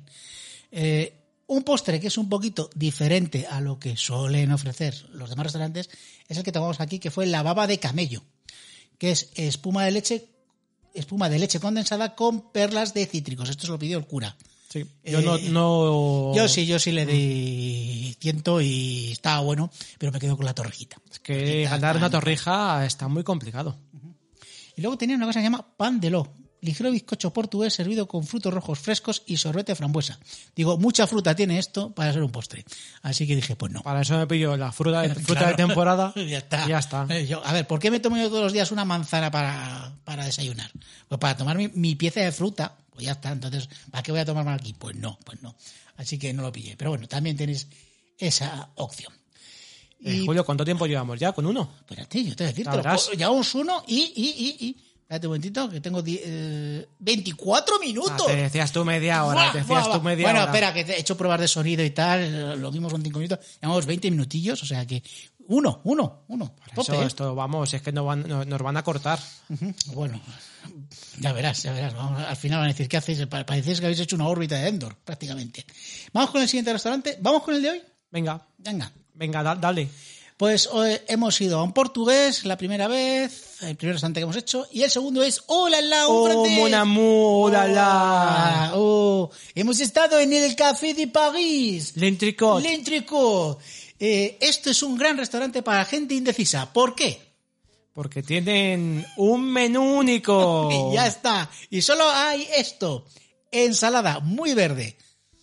[0.72, 1.14] Eh,
[1.48, 5.90] un postre que es un poquito diferente a lo que suelen ofrecer los demás restaurantes
[6.28, 8.22] es el que tomamos aquí, que fue la baba de camello,
[8.98, 10.26] que es espuma de leche,
[10.94, 13.50] espuma de leche condensada con perlas de cítricos.
[13.50, 14.36] Esto se lo pidió el cura.
[14.70, 19.70] Sí, yo no, Eh, no- Yo sí, yo sí le di ciento y estaba bueno,
[19.98, 20.98] pero me quedo con la torrijita.
[21.12, 23.78] Es que ganar una torrija está muy complicado.
[24.76, 26.32] Y luego tenía una cosa que se llama pan de lo.
[26.60, 30.20] Ligero bizcocho portugués servido con frutos rojos frescos y sorbete de frambuesa.
[30.56, 32.66] Digo, mucha fruta tiene esto para ser un postre.
[33.04, 33.84] Así que dije, pues no.
[33.84, 35.48] Para eso me pillo la fruta de, fruta Claro.
[35.50, 36.14] de temporada.
[36.28, 36.66] ya está.
[36.66, 37.06] y ya está.
[37.10, 39.94] Eh, yo- a ver, ¿por qué me tomo yo todos los días una manzana para,
[40.04, 40.72] para desayunar?
[41.08, 43.32] Pues para tomar mi, mi pieza de fruta, pues ya está.
[43.32, 44.74] Entonces, ¿para qué voy a tomarme aquí?
[44.74, 45.56] Pues no, pues no.
[45.98, 46.76] Así que no lo pillé.
[46.76, 47.68] Pero bueno, también tenéis
[48.18, 49.14] esa opción.
[50.04, 51.72] Eh, Julio, ¿cuánto tiempo llevamos ya con uno?
[51.80, 54.78] Espérate, yo te voy a decir, llevamos uno y, y, y, y.
[55.08, 58.12] Espérate un momentito, que tengo eh, 24 minutos.
[58.24, 60.52] Ah, te decías tú media hora, Buah, te decías buah, tú media bueno, hora.
[60.52, 63.40] espera, que he hecho pruebas de sonido y tal, eh, lo mismo son 5 minutos,
[63.62, 65.02] llevamos 20 minutillos, o sea que
[65.48, 66.54] uno, uno, uno.
[66.76, 67.06] Por eso, ¿eh?
[67.06, 69.18] esto, vamos, es que no van- no- nos van a cortar.
[69.94, 70.20] Bueno,
[71.22, 71.94] ya verás, ya verás.
[71.94, 73.26] Vamos, al final van a decir, ¿qué hacéis?
[73.28, 75.66] Pa- Parecéis que habéis hecho una órbita de Endor, prácticamente.
[76.12, 77.18] Vamos con el siguiente restaurante.
[77.22, 77.82] ¿Vamos con el de hoy?
[78.12, 78.92] Venga, Venga.
[79.14, 79.88] venga, da- dale.
[80.38, 84.36] Pues eh, hemos ido a un portugués la primera vez, el primer restaurante que hemos
[84.36, 88.66] hecho, y el segundo es ¡Hola, la un Oh, mon amour, la, la.
[88.68, 91.94] Ah, oh, hemos estado en el Café de París.
[91.96, 92.62] L'entricot.
[92.62, 93.60] L'Entricot.
[94.00, 96.72] Eh, esto es un gran restaurante para gente indecisa.
[96.72, 97.20] ¿Por qué?
[97.94, 100.70] Porque tienen un menú único.
[100.92, 101.50] Y ya está.
[101.72, 103.06] Y solo hay esto.
[103.52, 104.98] Ensalada muy verde.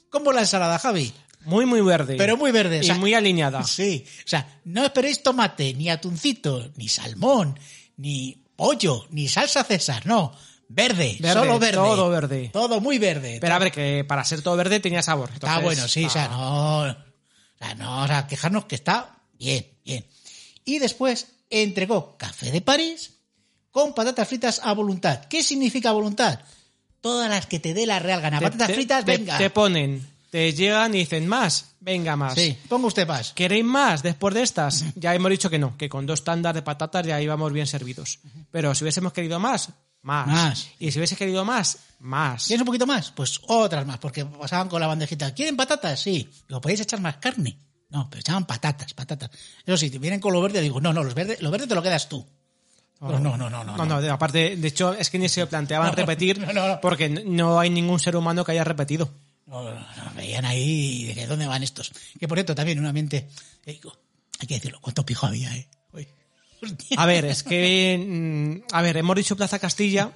[0.09, 1.12] ¿Cómo la ensalada, Javi?
[1.44, 2.16] Muy, muy verde.
[2.16, 2.78] Pero muy verde.
[2.78, 3.62] o Y sea, muy alineada.
[3.64, 4.04] Sí.
[4.24, 7.59] O sea, no esperéis tomate, ni atuncito, ni salmón,
[7.96, 10.07] ni pollo, ni salsa César.
[10.07, 10.33] No.
[10.68, 11.16] Verde.
[11.20, 11.76] Verde, solo verde.
[11.76, 12.50] todo verde.
[12.52, 13.38] Todo muy verde.
[13.40, 15.28] Pero a ver, que para ser todo verde tenía sabor.
[15.33, 16.80] Está Entonces, bueno, sí, o sea, ah, no.
[16.90, 20.04] O sea, no, o sea, quejarnos que está bien, bien.
[20.64, 23.12] Y después entregó café de París
[23.70, 25.26] con patatas fritas a voluntad.
[25.26, 26.40] ¿Qué significa voluntad?
[27.00, 28.40] Todas las que te dé la real gana.
[28.40, 29.37] Patatas te- fritas, te- venga.
[29.38, 30.04] Te ponen,
[30.35, 31.77] te llegan y dicen más.
[31.79, 32.35] Venga, más.
[32.35, 33.33] Sí, ponga usted más.
[33.35, 34.85] ¿Queréis más después de estas?
[34.97, 38.18] Ya hemos dicho que no, que con dos tandas de patatas ya íbamos bien servidos.
[38.51, 39.68] Pero si hubiésemos querido más,
[40.03, 40.27] más.
[40.27, 40.68] Más.
[40.81, 42.49] Y si hubiese querido más, más.
[42.49, 43.12] ¿Quieres un poquito más?
[43.12, 45.33] Pues otras más, porque pasaban con la bandejita.
[45.33, 46.01] ¿Quieren patatas?
[46.01, 46.29] Sí.
[46.49, 47.57] Digo, ¿podéis echar más carne?
[47.90, 49.31] No, pero echaban patatas, patatas.
[49.64, 51.77] Eso sí, te vienen con lo verde, digo, no, no, los verdes, los verdes te
[51.77, 52.27] lo quedas tú.
[52.99, 53.77] Pero no, no, no, no.
[53.77, 56.44] No, no, aparte, de hecho, es que ni se planteaban repetir
[56.83, 59.09] porque no hay ningún ser humano que haya repetido.
[59.46, 61.92] No, no, no, veían ahí y de dónde van estos.
[62.18, 63.28] Que por cierto, también un ambiente.
[63.66, 63.78] eh,
[64.40, 65.68] hay que decirlo, ¿cuánto pijo había, eh?
[65.92, 66.09] Uy.
[66.96, 67.98] A ver, es que.
[68.64, 70.11] mm, A ver, hemos dicho Plaza Castilla.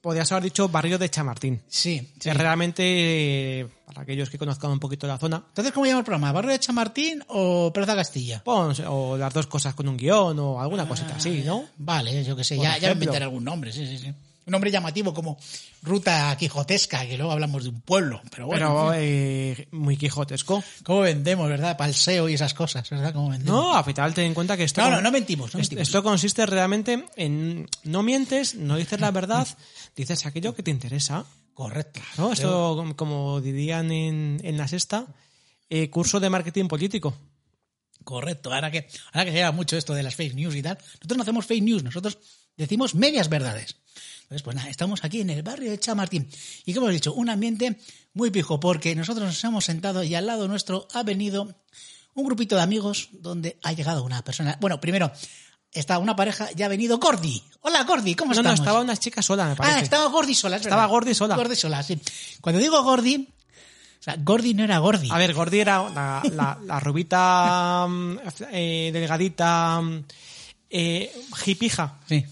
[0.00, 1.62] Podrías haber dicho Barrio de Chamartín.
[1.68, 2.18] Sí, sí.
[2.20, 6.30] Que realmente, para aquellos que conozcan un poquito la zona, Entonces, ¿cómo llama el programa?
[6.32, 8.42] ¿Barrio de Chamartín o Plaza Castilla?
[8.44, 11.64] pues, o las dos cosas con un guion o alguna cosita así, ¿no?
[11.78, 12.92] Vale, yo que sé, Por ya, ya me ejemplo.
[13.04, 14.12] inventaré algún nombre, sí, sí, sí.
[14.46, 15.36] Un nombre llamativo como
[15.82, 18.66] Ruta Quijotesca, que luego hablamos de un pueblo, pero bueno.
[18.90, 20.62] Pero eh, muy quijotesco.
[20.84, 21.76] ¿Cómo vendemos, verdad?
[21.76, 23.12] Palseo y esas cosas, ¿verdad?
[23.12, 23.52] ¿Cómo vendemos?
[23.60, 24.80] No, al final ten en cuenta que esto.
[24.82, 25.82] No, no, no mentimos, no Esto- mentimos.
[25.88, 27.68] Esto consiste realmente en.
[27.82, 29.48] No mientes, no dices la verdad,
[29.96, 31.24] dices aquello que te interesa.
[31.52, 32.00] Correcto.
[32.16, 32.32] ¿no?
[32.32, 35.06] Esto, como- como dirían en, en la sexta,
[35.68, 37.16] eh, curso de marketing político.
[38.04, 38.54] Correcto.
[38.54, 41.16] Ahora que, ahora que se lleva mucho esto de las fake news y tal, nosotros
[41.16, 42.18] no hacemos fake news, nosotros
[42.56, 43.74] decimos medias verdades.
[44.26, 46.28] Entonces, pues nada, estamos aquí en el barrio de Chamartín.
[46.64, 47.78] Y como hemos dicho, un ambiente
[48.12, 51.54] muy pijo, porque nosotros nos hemos sentado y al lado nuestro ha venido
[52.14, 54.58] un grupito de amigos donde ha llegado una persona.
[54.60, 55.12] Bueno, primero,
[55.70, 57.40] está una pareja y ha venido Gordi.
[57.60, 58.60] Hola, Gordi, ¿cómo No, no, estamos?
[58.60, 59.78] estaba una chica sola, me parece.
[59.78, 60.56] Ah, estaba Gordi sola.
[60.56, 60.90] es Estaba verdad.
[60.90, 61.36] Gordi sola.
[61.36, 62.00] Gordi sola, sí.
[62.40, 63.28] Cuando digo Gordi,
[64.00, 65.08] o sea, Gordi no era Gordi.
[65.12, 68.18] A ver, Gordi era la, la, la rubita mm,
[68.50, 70.04] eh, delgadita, mm,
[70.70, 71.12] eh,
[71.46, 72.00] hipija.
[72.08, 72.24] Sí.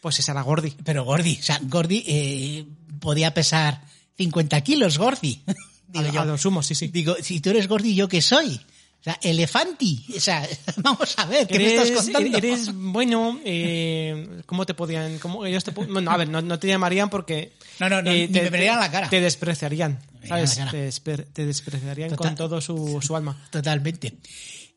[0.00, 0.72] Pues esa era Gordi.
[0.84, 2.64] Pero Gordi, o sea, Gordi eh,
[3.00, 3.82] podía pesar
[4.16, 5.42] 50 kilos, Gordi.
[5.46, 5.54] A,
[5.88, 6.20] Digo yo.
[6.20, 6.88] a lo sumo, sí, sí.
[6.88, 8.60] Digo, si tú eres Gordi, ¿yo qué soy?
[9.00, 10.04] O sea, elefanti.
[10.16, 10.46] O sea,
[10.78, 12.36] vamos a ver, ¿qué me Eres, estás contando?
[12.36, 15.18] eres bueno, eh, ¿cómo te podían?
[15.18, 17.52] Cómo ellos te, bueno, a ver, no, no te llamarían porque.
[17.78, 19.08] No, no, no, ni me verían la cara.
[19.08, 20.58] Te despreciarían, Me ¿sabes?
[20.70, 22.26] Te, te despreciarían Total.
[22.28, 23.40] con todo su, su alma.
[23.50, 24.16] Totalmente.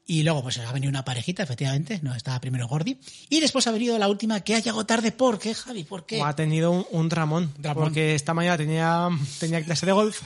[0.09, 1.99] Y luego, pues ha venido una parejita, efectivamente.
[2.01, 2.97] No, estaba primero Gordi.
[3.29, 5.11] Y después ha venido la última que ha llegado tarde.
[5.11, 5.83] ¿Por qué, Javi?
[5.83, 6.19] ¿Por qué?
[6.19, 7.83] O ha tenido un, un Ramón, Ramón.
[7.83, 9.07] Porque esta mañana tenía,
[9.39, 10.23] tenía clase de golf.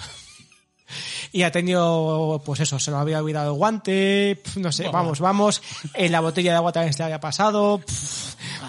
[1.33, 5.61] Y ha tenido, pues eso, se lo había olvidado el guante, no sé, vamos, vamos.
[5.95, 7.81] En la botella de agua también se le había pasado.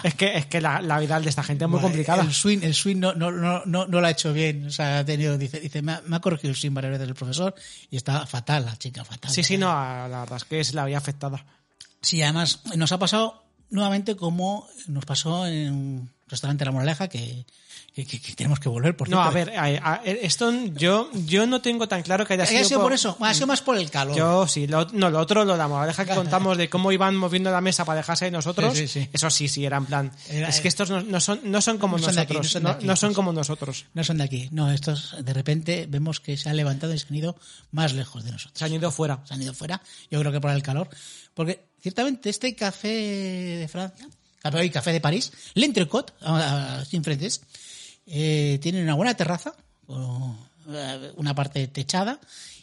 [0.05, 2.21] Es que, es que la, la vida de esta gente es muy Bueno, complicada.
[2.23, 4.67] El swing, el swing no, no, no, no, no lo ha hecho bien.
[4.67, 7.07] O sea, ha tenido, dice, dice me, ha, me ha corregido el swing varias veces
[7.07, 7.55] el profesor
[7.89, 9.31] y está fatal la chica, fatal.
[9.31, 11.45] Sí, sí, no, la verdad es que se la había afectada.
[12.01, 17.45] Sí, además nos ha pasado nuevamente como nos pasó en un restaurante La Moraleja que,
[17.95, 21.47] que, que- que tenemos que volver, por No, a ver, a- a- esto yo, yo
[21.47, 23.77] no tengo tan claro que haya Ha sido, sido por eso, ha sido más por
[23.77, 24.17] el calor.
[24.17, 27.15] Yo sí, lo, no, lo otro, lo de la moraleja que contamos de cómo iban
[27.15, 29.09] moviendo la mesa para dejarse de nosotros, Sí, sí, sí.
[29.13, 30.11] eso sí, sí, era en plan.
[30.29, 32.39] Era- es que estos no, no son, no son como No son de aquí, no
[32.39, 32.85] nosotros, son de no, aquí.
[32.85, 33.85] no son como nosotros.
[33.93, 34.49] No son de aquí.
[34.51, 37.37] No, estos de repente vemos que se han levantado y se han ido
[37.71, 38.59] más lejos de nosotros.
[38.59, 39.21] Se han ido fuera.
[39.25, 39.81] Se han ido fuera,
[40.11, 40.89] yo creo que por el calor.
[41.33, 44.05] Porque ciertamente este café de Francia,
[44.41, 47.41] café, café de París, L'Entrecot, ah, sin frentes,
[48.07, 49.53] eh, tiene una buena terraza,
[50.69, 52.19] eh, una parte techada,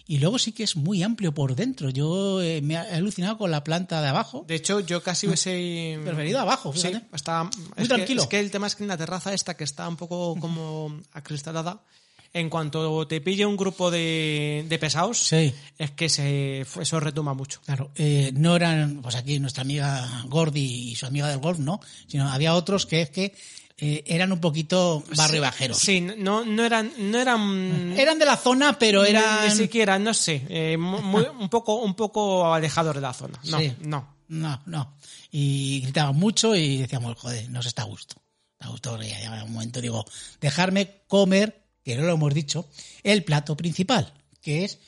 [0.07, 1.89] y luego sí que es muy amplio por dentro.
[1.91, 4.45] Yo eh, me he alucinado con la planta de abajo.
[4.49, 7.07] De hecho, yo casi hubiese Preferido abajo, Sí, fíjate.
[7.15, 8.23] está Muy es tranquilo.
[8.23, 10.37] Que, es que el tema es que en la terraza esta que está un poco
[10.41, 11.81] como acristalada,
[12.35, 15.53] en cuanto te pille un grupo de, de pesados, Sí.
[15.79, 17.61] es que se, eso retoma mucho.
[17.65, 21.79] Claro, eh, no eran, pues aquí nuestra amiga Gordy y su amiga del golf, no,
[22.09, 23.35] sino había otros que es que
[23.79, 25.79] eh, eran un poquito barrio bajeros.
[25.79, 29.49] Sí, no, no eran, no eran Eran de la zona, pero eran...
[29.49, 33.39] Ni siquiera, no sé, eh, muy- un poco, un poco alejados de la zona.
[33.45, 33.73] No, Sí.
[33.81, 34.13] no.
[34.29, 34.95] No, no.
[35.31, 38.17] Y gritaban mucho y decíamos, joder, nos está a gusto.
[38.61, 40.07] A gusto, porque ya un momento, digo,
[40.41, 42.67] dejarme comer, que no lo hemos dicho,
[43.03, 44.79] el plato principal, que es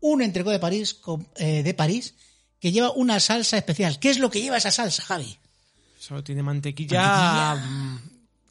[0.00, 2.14] un entrecot de París, con- eh, de París
[2.58, 4.00] que lleva una salsa especial.
[4.00, 5.36] ¿Qué es lo que lleva esa salsa, Javi?
[6.00, 7.98] Solo tiene mantequilla, mm,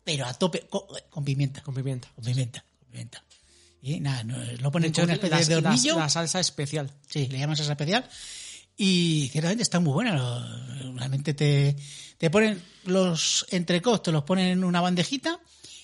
[0.07, 1.61] Pero a tope, con, con pimienta.
[1.61, 2.07] con pimienta.
[2.15, 3.23] Con pimienta, con pimienta.
[3.81, 5.95] Y nada, no, lo ponen con una especie de hornillo.
[5.95, 6.89] la- la salsa especial.
[7.09, 8.09] Sí, le llaman salsa especial.
[8.77, 10.15] Y ciertamente está muy buena.
[10.15, 11.75] lo- Realmente te,
[12.17, 15.39] te ponen los entrecots, te los ponen en una bandejita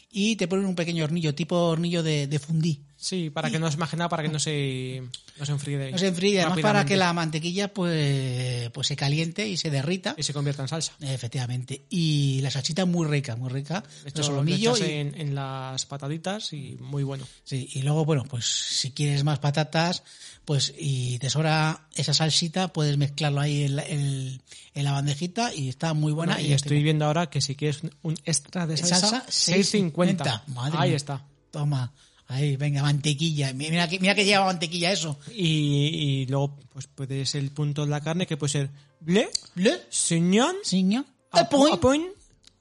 [0.10, 2.82] y te ponen un pequeño hornillo, tipo hornillo de, de fundí.
[3.04, 5.04] Sí, para que no se imagina, para que no se,
[5.38, 5.92] no se enfríe.
[5.92, 10.16] No se enfríe, además para que la mantequilla pues, pues se caliente y se derrita.
[10.18, 10.94] Y se convierta en salsa.
[11.02, 11.86] Efectivamente.
[11.90, 13.82] Y la salsita muy rica, muy rica.
[13.82, 14.74] De De hecho, lo solomillo.
[14.74, 17.28] echas y- en, en las pataditas y muy bueno.
[17.44, 20.04] Sí, y luego, bueno, pues si quieres más patatas,
[20.46, 24.42] pues y te sobra esa salsita, puedes mezclarlo ahí en la, en-
[24.76, 26.40] en la bandejita y está muy buena.
[26.40, 30.44] y estoy viendo ahora que si quieres un extra de salsa, salsa 6.50.
[30.48, 30.96] Madre Ahí mía.
[30.96, 31.26] está.
[31.52, 31.92] Toma,
[32.28, 33.54] ahí, venga, mantequilla.
[33.54, 35.18] Mira que, mira que lleva mantequilla eso.
[35.34, 39.30] Y, y luego pues puede ser el punto de la carne que puede ser ble,
[39.56, 42.06] Le, señón, señor, a point, point,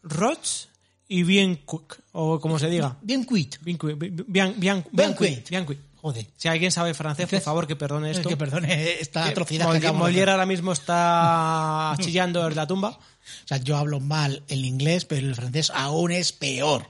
[0.02, 0.68] rots
[1.08, 2.96] y bien cook, o como se diga.
[3.02, 3.56] bien cuit.
[3.62, 5.48] Bien, cui- bien, bien, bien, Bien cui- cuit.
[5.50, 5.78] bien cui.
[6.00, 8.28] Joder, Si alguien sabe francés, por favor, que perdone es esto.
[8.28, 9.92] que perdone esta Que atrocidad que de hacer.
[9.98, 12.88] Molière ahora mismo está chillando en la tumba.
[12.90, 16.88] O sea, yo hablo mal el inglés, pero el francés aún es peor.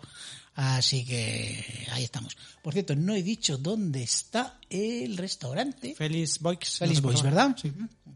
[0.54, 2.36] Así que ahí estamos.
[2.62, 5.94] Por cierto, no he dicho dónde está el restaurante.
[5.94, 6.80] Félix Boix.
[6.82, 7.22] No sé Boix.
[7.22, 7.56] ¿verdad?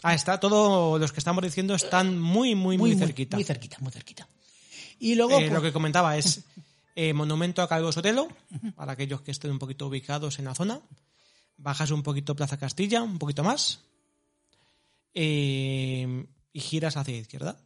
[0.03, 3.37] Ah, está todo, los que estamos diciendo están muy, muy, muy, cerquita.
[3.38, 4.29] Muy cerquita, muy cerquita.
[4.99, 6.42] Y luego, Eh, pues, lo que comentaba es
[6.94, 8.29] eh, Monumento a Calvo Sotelo,
[8.75, 10.81] para aquellos que estén un poquito ubicados en la zona.
[11.57, 13.81] Bajas un poquito Plaza Castilla, un poquito más.
[15.14, 17.57] eh, y giras hacia la izquierda.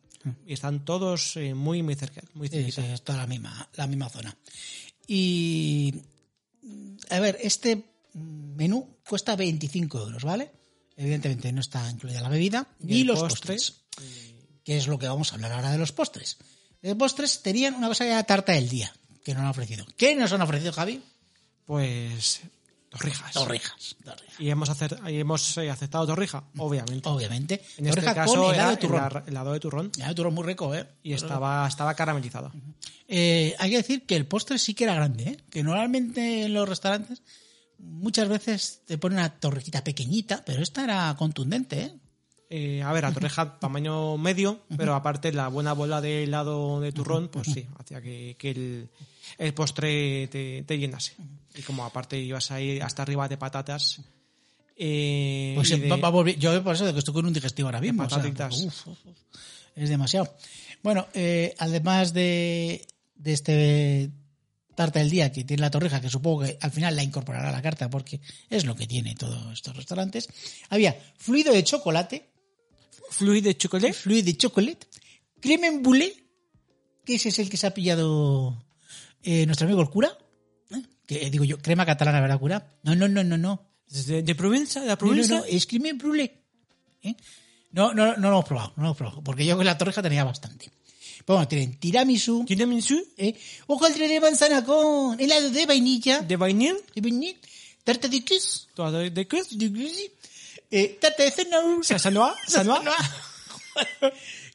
[0.46, 2.22] Y están todos eh, muy, muy cerca.
[2.34, 2.82] Muy Sí, cerquita.
[2.82, 4.36] sí, es toda la misma, la misma zona.
[5.06, 5.94] Y,
[7.08, 10.50] a ver, este menú cuesta 25 euros, ¿vale?
[10.96, 13.54] Evidentemente no está incluida la bebida Ni los postre.
[13.54, 13.80] postres.
[14.62, 16.36] Que es lo que vamos a hablar ahora de los postres.
[16.82, 18.92] De postres tenían una cosa que era tarta del día,
[19.24, 19.86] que nos han ofrecido.
[19.96, 21.02] ¿Qué nos han ofrecido, Javi?
[21.64, 22.40] Pues
[22.90, 23.32] torrijas.
[23.32, 23.96] Torrijas.
[24.04, 24.40] torrijas.
[24.40, 27.08] Y hemos, acer- y hemos eh, aceptado torrija, obviamente.
[27.08, 27.62] Obviamente.
[27.78, 29.00] En este caso con era helado de turrón.
[29.00, 30.86] helar- helado de turrón Helado de turrón muy rico, ¿eh?
[31.02, 32.52] y estaba, estaba caramelizada.
[33.08, 35.36] Eh, hay que decir que el postre sí que era grande, ¿eh?
[35.50, 37.22] Que normalmente en los restaurantes
[37.78, 41.92] muchas veces te ponen una torrijita pequeñita, pero esta era contundente, ¿eh?
[42.52, 46.90] Eh, a ver, la torreja tamaño medio, pero aparte la buena bola de helado de
[46.90, 48.88] turrón, pues sí, hacía que, que el,
[49.38, 51.12] el postre te, te llenase.
[51.54, 54.00] Y como aparte ibas ahí hasta arriba de patatas.
[54.76, 57.26] eh, Pues y de- va- va a volver- yo por eso de que estoy con
[57.26, 58.02] un digestivo ahora mismo.
[58.02, 58.60] o sea, patatitas.
[58.62, 59.16] uf, uf, uf,
[59.76, 60.34] es demasiado.
[60.82, 64.10] Bueno, eh, además de, de este
[64.74, 67.52] tarta del día que tiene la torrija, que supongo que al final la incorporará a
[67.52, 70.28] la carta porque es lo que tiene todos estos restaurantes,
[70.70, 72.29] había fluido de chocolate,
[73.10, 73.92] fluid de chocolate.
[73.92, 74.86] fluido de chocolate,
[75.40, 76.14] crema en boulet,
[77.04, 78.64] que ese es el que se ha pillado
[79.22, 80.16] eh, nuestro amigo el cura.
[80.70, 80.82] ¿eh?
[81.06, 82.78] Que digo yo, crema catalana, ¿verdad, cura?
[82.82, 83.66] No, no, no, no, no.
[83.88, 85.38] De, de Provenza, de la No, no, Provenza.
[85.38, 86.30] no, es crema brûlée.
[87.02, 87.14] ¿Eh?
[87.72, 90.02] No, no, no lo hemos probado, no lo hemos probado, porque yo con la torreja
[90.02, 90.70] tenía bastante.
[91.24, 93.34] Pero bueno, tienen tiramisú, Tiramisú ¿eh?
[93.66, 97.36] hojaldre de manzana con helado de vainilla, de vainilla, de vainilla,
[97.84, 99.54] tarta de queso, de, de queso.
[99.56, 100.00] de queso,
[100.70, 102.80] eh, tarta de zanahoria, Sanoa, Sanoa,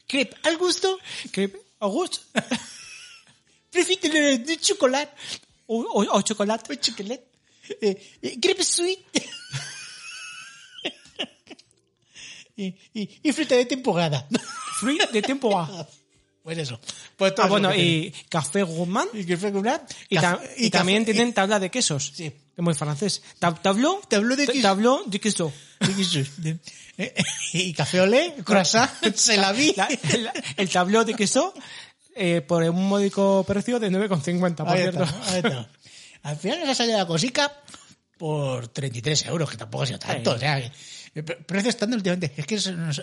[0.07, 0.99] crepe al gusto,
[1.31, 2.19] crepe au gusto,
[3.71, 5.11] trocito de, chocolate,
[5.67, 6.73] o, o, o chocolate.
[6.73, 7.25] o chocolate,
[7.81, 8.99] eh, eh, crepe sweet,
[12.55, 14.27] y, y, y fruta de temporada.
[14.79, 15.87] Free de temporada.
[16.43, 16.79] Pues eso.
[17.17, 19.09] Pues todo Ah, eso bueno, y café gourmand.
[19.13, 22.11] Y con una- Y, café- y también café- tienen tabla de quesos.
[22.15, 22.31] Sí.
[22.57, 23.21] Es muy francés.
[23.39, 25.51] Tab- tableau, Tableau de tableau de queso.
[26.97, 27.13] Eh,
[27.53, 29.73] y café olé, croissant, se la vi.
[29.75, 31.53] La- el, el tableau de queso
[32.15, 35.03] eh, por un módico precio de 9,50, por Ahí cierto.
[35.03, 35.69] está, ahí está.
[36.23, 37.51] Al final nos ha salido la cosica
[38.17, 40.31] por 33 euros, que tampoco ha sido tanto.
[40.31, 40.37] Sí.
[40.37, 40.71] O sea, eh,
[41.21, 42.31] precio estándar últimamente.
[42.37, 43.01] Es que nos-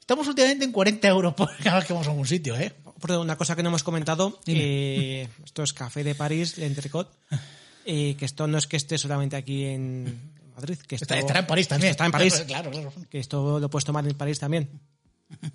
[0.00, 2.72] estamos últimamente en 40 euros por cada vez que vamos a algún sitio, ¿eh?
[3.00, 7.08] Por una cosa que no hemos comentado, eh, esto es Café de París, L'Entrecot,
[7.90, 11.46] eh, que esto no es que esté solamente aquí en Madrid, que esto, estará en
[11.46, 11.90] París también.
[11.90, 12.92] está en París, Claro, claro.
[13.10, 14.68] que esto lo puedes tomar en París también.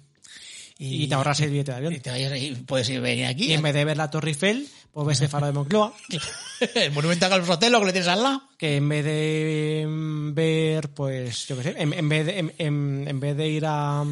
[0.79, 1.93] Y, te ahorras el billete de avión.
[1.93, 3.45] y te vayas ahí, puedes ir venir aquí.
[3.45, 5.93] Y en vez de ver la Torre Eiffel, pues ves el faro de Moncloa.
[6.75, 8.41] el monumento a Carlos Sotelo que le tienes al lado.
[8.57, 12.53] que en vez de mm, ver, pues, yo qué sé, en, en vez, de, en,
[12.57, 14.03] en- en vez de ir a...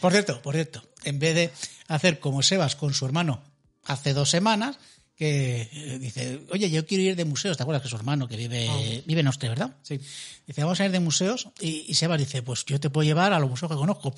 [0.00, 1.50] Por cierto, por cierto, en vez de
[1.88, 3.42] hacer como Sebas con su hermano
[3.86, 4.78] hace dos semanas,
[5.20, 8.38] que eh, dice, oye, yo quiero ir de museos, ¿te acuerdas que su hermano que
[8.38, 9.76] vive, vive en Austria, ¿verdad?
[9.82, 10.00] Sí.
[10.46, 13.34] Dice, vamos a ir de museos y, y Sebas dice, pues yo te puedo llevar
[13.34, 14.14] a los museos que conozco.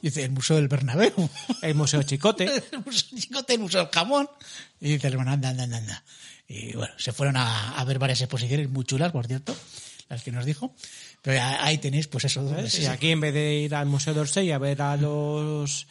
[0.00, 1.12] Dice, el Museo del Bernabéu,
[1.60, 2.44] El Museo Chicote.
[2.72, 4.28] el Museo Chicote, el Museo del Jamón.
[4.80, 6.04] Y dice el hermano, anda, anda, anda, anda.
[6.46, 9.56] Y bueno, se fueron a, a ver varias exposiciones muy chulas, por cierto,
[10.08, 10.72] las que nos dijo.
[11.20, 12.56] Pero ahí tenéis, pues eso.
[12.58, 15.88] ese- Y aquí en vez de ir al Museo d'Orsay a ver a los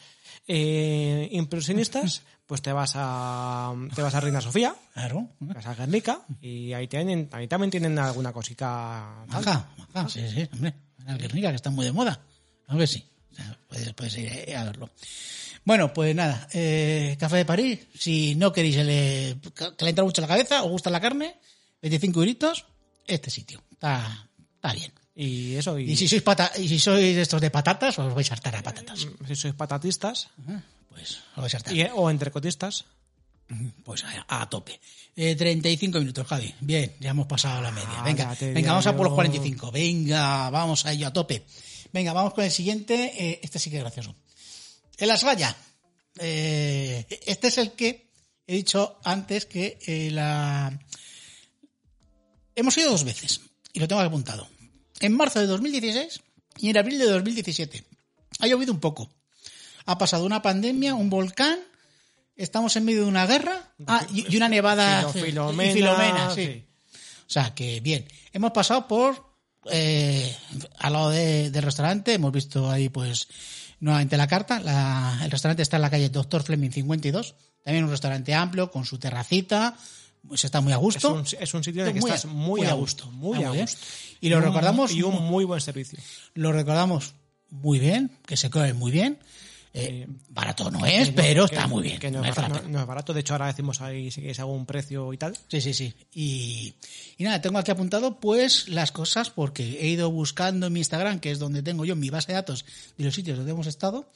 [0.48, 5.28] eh, impresionistas, pues te vas a te vas a Reina Sofía, Claro.
[5.40, 9.44] vas a Guernica y ahí tienen ahí también tienen alguna cosica tal.
[9.44, 10.74] Maja, maja, sí, sí, hombre.
[11.06, 12.18] La Guernica, que está muy de moda.
[12.68, 13.04] A ver si.
[13.32, 14.88] O sea, puedes, puedes ir a verlo.
[15.64, 19.36] Bueno, pues nada, eh, Café de París, si no queréis el, eh,
[19.78, 21.36] que le entra mucho la cabeza, os gusta la carne,
[21.82, 22.66] 25 euritos,
[23.06, 23.62] este sitio.
[23.72, 24.92] Está, está bien.
[25.14, 28.30] y eso y, Y si sois pata y si sois estos de patatas, os vais
[28.30, 29.06] a hartar a patatas.
[29.26, 30.28] si sois patatistas
[30.94, 31.18] Pues
[31.72, 32.84] y- o entrecotistas
[33.84, 34.80] Pues a, a tope.
[35.16, 36.54] Eh, 35 minutos, Javi.
[36.60, 37.88] Bien, ya hemos pasado la media.
[37.98, 39.16] Ah, Venga, venga, vamos a por los yo.
[39.16, 39.70] 45.
[39.70, 41.44] Venga, vamos a ello a tope.
[41.92, 43.12] Venga, vamos con el siguiente.
[43.18, 44.14] Eh, este sí que es gracioso.
[44.96, 45.54] El Asvaya.
[46.18, 48.10] Eh, este es el que
[48.46, 50.78] he dicho antes que eh, la...
[52.56, 53.40] Hemos ido dos veces
[53.72, 54.48] y lo tengo apuntado.
[55.00, 56.20] En marzo de 2016
[56.58, 57.84] y en abril de 2017.
[58.40, 59.10] Ha llovido un poco.
[59.86, 61.58] Ha pasado una pandemia, un volcán,
[62.36, 65.06] estamos en medio de una guerra ah, y, una nevada.
[65.14, 66.44] Y Filomena, Filomena, sí.
[66.46, 66.64] sí.
[67.26, 68.06] O sea que bien.
[68.32, 69.34] Hemos pasado por
[69.70, 70.34] eh,
[70.78, 73.28] al lado de- del restaurante, hemos visto ahí pues
[73.80, 74.60] nuevamente la carta.
[74.60, 77.34] La- el restaurante está en la calle Doctor Fleming 52.
[77.62, 79.76] También un restaurante amplio con su terracita.
[80.26, 81.12] Pues está muy a es gusto.
[81.14, 83.50] un, es un sitio en el que Muy a- estás muy, a gusto, muy a
[83.50, 83.78] gusto.
[84.20, 85.98] Y lo un- recordamos y un muy buen servicio.
[86.34, 87.12] lo recordamos
[87.50, 89.18] muy bien, que se come muy bien.
[89.76, 91.98] Eh, barato no es, pero Que- está muy bien.
[91.98, 93.12] Que es barato, no es barato.
[93.12, 95.36] De hecho, ahora decimos ahí si queréis algún precio y tal.
[95.48, 95.92] Sí, sí, sí.
[96.12, 96.74] Y,
[97.18, 101.18] y nada, tengo aquí apuntado pues las cosas porque he ido buscando en mi Instagram,
[101.18, 102.64] que es donde tengo yo mi base de datos
[102.96, 104.08] de los sitios donde hemos estado,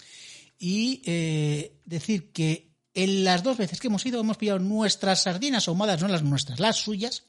[0.60, 5.66] y eh, decir que en las dos veces que hemos ido hemos pillado nuestras sardinas
[5.66, 7.24] ahumadas, no las nuestras, las suyas,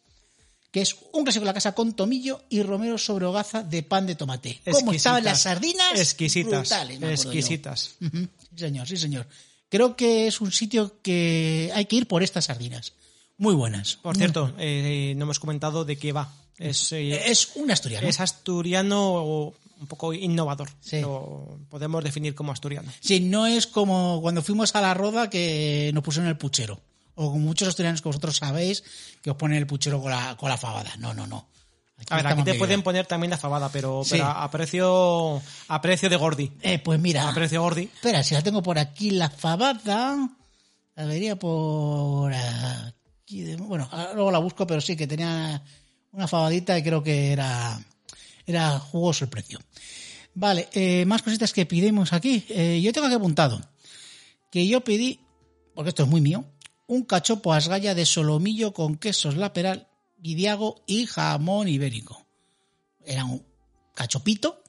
[0.71, 4.05] que es un clásico de la casa con tomillo y romero sobre hogaza de pan
[4.05, 4.59] de tomate.
[4.65, 4.95] ¿Cómo Exquisitas.
[4.95, 5.99] estaban las sardinas?
[5.99, 6.59] Exquisitas.
[6.69, 7.95] Brutales, me exquisitas.
[7.99, 9.27] Sí, señor, sí, señor.
[9.69, 12.93] Creo que es un sitio que hay que ir por estas sardinas.
[13.37, 13.95] Muy buenas.
[13.97, 16.33] Por cierto, eh, no hemos comentado de qué va.
[16.57, 18.07] Es, eh, Es un asturiano.
[18.07, 20.69] es asturiano un poco innovador.
[20.81, 20.99] Sí.
[21.01, 22.91] Lo podemos definir como asturiano.
[22.99, 26.81] Sí, no es como cuando fuimos a la roda que nos pusieron el puchero.
[27.21, 28.83] O como muchos asturianos que vosotros sabéis
[29.21, 30.95] que os ponen el puchero con la, con la fabada.
[30.97, 31.49] No, no, no.
[32.09, 34.11] A ver, aquí te pueden poner también la fabada, pero, Sí.
[34.11, 36.49] pero a precio a precio de Gordi.
[36.61, 37.27] Eh, pues mira.
[37.27, 37.83] A precio Gordi.
[37.93, 40.29] Espera, si la tengo por aquí, la fabada.
[40.95, 43.41] La vería por aquí.
[43.41, 45.61] de- bueno, luego la busco, pero sí que tenía
[46.13, 47.79] una fabadita y creo que era,
[48.45, 49.59] era jugoso el precio.
[50.35, 52.45] Vale, eh, más cositas que pidimos aquí.
[52.49, 53.59] Eh, yo tengo aquí apuntado
[54.49, 55.19] que yo pedí,
[55.75, 56.45] porque esto es muy mío,
[56.89, 59.87] un cachopo asgaya de solomillo con quesos laperal,
[60.17, 62.25] guidiago y jamón ibérico.
[63.05, 63.45] Era un
[63.93, 64.63] cachopito,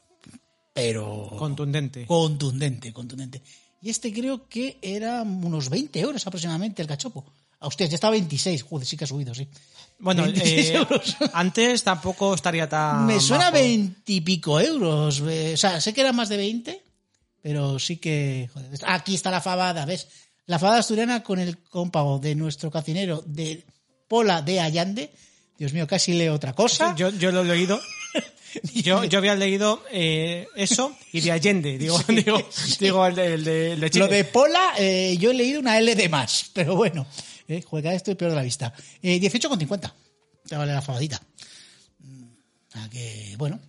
[0.74, 2.06] pero Contundente.
[2.06, 3.42] contundente, contundente.
[3.80, 7.24] Y este creo que era unos 20 euros aproximadamente el cachopo.
[7.58, 9.48] A ustedes ya está a 26, joder, sí que ha subido, sí.
[9.98, 11.16] Bueno, 26 eh, euros.
[11.32, 13.06] antes tampoco estaría tan.
[13.06, 13.64] Me suena a bajo.
[13.64, 15.20] 20 y pico euros.
[15.22, 16.82] O sea, sé que era más de 20,
[17.40, 18.50] pero sí que...
[18.52, 20.08] joder, aquí está la fabada, ¿ves?
[20.50, 23.64] La fabada asturiana con el cómpago de nuestro cocinero de
[24.08, 25.12] Pola de Allande.
[25.56, 26.92] Dios mío, casi leo otra cosa.
[26.96, 27.80] Yo, yo lo he leído.
[28.74, 31.78] Yo, yo había leído eh, eso y de Allende.
[31.78, 32.42] Digo, digo,
[32.80, 34.06] digo el de, el de, el de Chile.
[34.06, 37.06] Lo de Pola, eh, yo he leído una L de más, pero bueno,
[37.46, 38.74] eh, juega esto y peor de la vista.
[39.00, 39.92] Eh, 18,50,
[40.48, 41.22] te vale la fabadita.
[42.00, 43.60] Mm, que, bueno.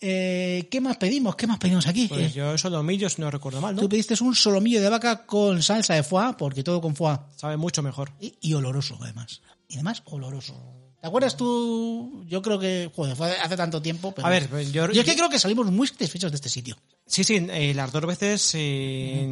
[0.00, 1.34] Eh, ¿Qué más pedimos?
[1.36, 2.06] ¿Qué más pedimos aquí?
[2.08, 3.82] Pues Eh, yo solomillos no recuerdo mal, ¿no?
[3.82, 7.18] Tú pediste un solomillo de vaca con salsa de foie, porque todo con foie.
[7.36, 8.12] Sabe mucho mejor.
[8.20, 9.40] Y, y oloroso, además.
[9.68, 10.54] Y además, oloroso.
[11.00, 12.24] ¿Te acuerdas tú?
[12.26, 14.12] Yo creo que, joder, fue hace tanto tiempo.
[14.12, 14.26] Pero...
[14.26, 16.76] A ver, pues yo- es que yo- creo que salimos muy satisfechos de este sitio.
[17.06, 18.52] Sí, sí, eh, las dos veces.
[18.54, 19.24] eh,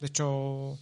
[0.00, 0.78] de hecho,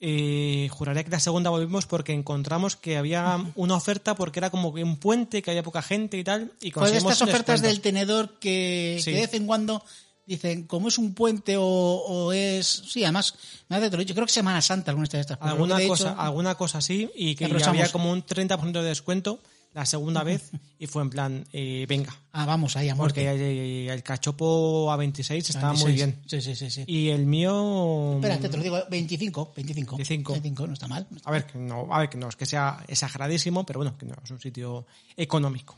[0.00, 4.68] eh, juraría que la segunda volvimos porque encontramos que había una oferta porque era como
[4.68, 6.52] un puente, que había poca gente y tal.
[6.60, 9.06] Y Pues conseguimos estas ofertas del tenedor que, Sí.
[9.10, 9.82] que de vez en cuando
[10.26, 12.66] dicen, como es un puente o, o es...
[12.86, 13.34] Sí, además,
[13.68, 15.38] me hace yo creo que Semana Santa alguna de estas.
[15.40, 19.40] alguna hecho- cosa alguna cosa así y que había como un 30% de descuento
[19.78, 23.88] la segunda vez y fue en plan eh, venga Ah, vamos, ahí a porque el,
[23.88, 25.96] el cachopo a 26 estaba muy 26.
[25.96, 26.70] bien Sí, sí, sí.
[26.70, 26.84] sí.
[26.86, 29.96] y el mío Espérate, te lo digo, 25, 25.
[29.96, 30.66] 25.
[30.66, 31.06] no está mal.
[31.10, 33.78] no está a ver que no a ver que no es que sea exageradísimo pero
[33.78, 35.76] bueno que no es un sitio económico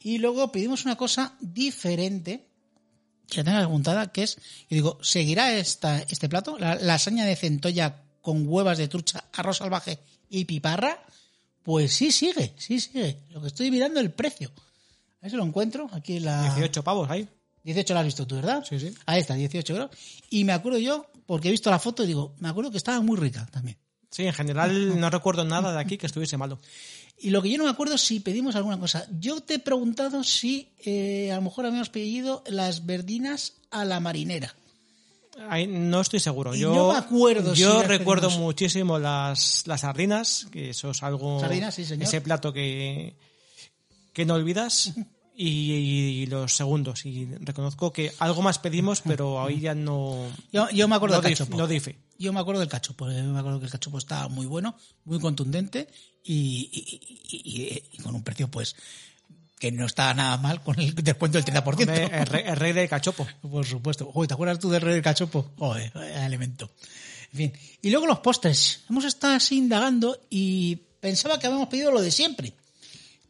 [0.00, 2.46] Y luego pedimos una cosa diferente,
[3.28, 6.56] que la tengo apuntada, que es, yo digo, ¿seguirá esta, este plato?
[6.58, 9.98] La lasaña de centolla con huevas de trucha, arroz salvaje
[10.30, 11.02] y piparra.
[11.66, 13.18] Pues sí sigue, sí sigue.
[13.30, 14.52] Lo que estoy mirando el precio.
[14.54, 15.90] A ver si lo encuentro.
[15.92, 16.42] Aquí en la...
[16.54, 17.28] 18 pavos ahí
[17.64, 18.64] 18 lo has visto tú, ¿verdad?
[18.64, 18.94] Sí, sí.
[19.04, 19.90] Ahí está, 18 euros.
[20.30, 23.00] Y me acuerdo yo, porque he visto la foto y digo, me acuerdo que estaba
[23.00, 23.76] muy rica también.
[24.12, 26.60] sí en general no recuerdo nada de aquí que estuviese malo
[27.18, 29.04] Y lo que yo no me acuerdo es si pedimos alguna cosa.
[29.18, 33.98] Yo te he preguntado si eh, a lo mejor habíamos pedido las verdinas a la
[33.98, 34.54] marinera.
[35.48, 36.54] Ahí no estoy seguro.
[36.54, 41.40] Y Yo, no me acuerdo Yo recuerdo muchísimo las, las sardinas, que eso es algo.
[41.40, 42.04] Sardinas, sí, señor.
[42.04, 43.16] Ese plato que,
[44.12, 44.92] que no olvidas.
[45.38, 45.72] Y,
[46.22, 47.04] y los segundos.
[47.04, 50.26] Y reconozco que algo más pedimos, pero ahí ya no.
[50.50, 51.58] Yo, yo me acuerdo no del cachopo.
[51.58, 51.68] no.
[52.18, 53.10] Yo me acuerdo del cachopo.
[53.10, 55.88] eh, Me acuerdo que el cachopo estaba muy bueno, muy contundente
[56.24, 58.76] y con un precio, pues,
[59.58, 61.66] que no estaba nada mal con el descuento del 30%.
[61.66, 63.26] Hombre, el, rey, el rey del cachopo.
[63.40, 64.10] Por supuesto.
[64.12, 65.50] Joder, ¿te acuerdas tú del rey del cachopo?
[65.58, 66.70] Joder, elemento.
[67.32, 67.52] En fin.
[67.82, 68.84] Y luego los postres.
[68.90, 72.52] Hemos estado así indagando y pensaba que habíamos pedido lo de siempre,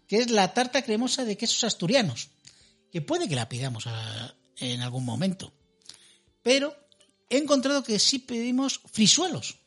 [0.08, 2.28] que es la tarta cremosa de quesos asturianos,
[2.90, 5.52] que puede que la pidamos a- en algún momento.
[6.42, 6.76] Pero
[7.30, 9.58] he encontrado que sí pedimos frisuelos.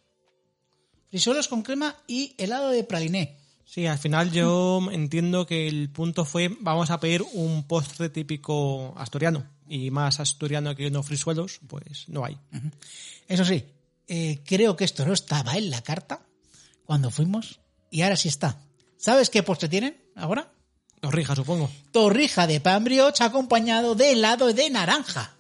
[1.10, 3.39] Frisuelos con crema y helado de praliné.
[3.70, 8.96] Sí, al final yo entiendo que el punto fue vamos a pedir un postre típico
[8.98, 9.46] asturiano.
[9.68, 12.36] Y más asturiano que unos frisuelos, pues no hay.
[13.28, 13.64] Eso sí,
[14.08, 16.22] eh, creo que esto no estaba en la carta
[16.84, 17.60] cuando fuimos
[17.92, 18.60] y ahora sí está.
[18.98, 20.52] ¿Sabes qué postre tienen ahora?
[21.00, 21.70] Torrija, supongo.
[21.92, 25.36] Torrija de pan brioche acompañado de helado de naranja.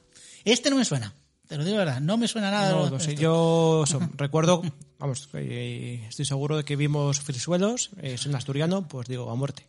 [0.45, 1.15] Este no me suena.
[1.47, 2.73] Te lo digo la verdad, no me suena nada.
[2.73, 3.85] No, de no sé, yo
[4.17, 4.61] recuerdo,
[4.99, 9.35] vamos, eh, estoy seguro de que vimos frisuelos, eh, soy un asturiano, pues digo, a
[9.35, 9.65] muerte.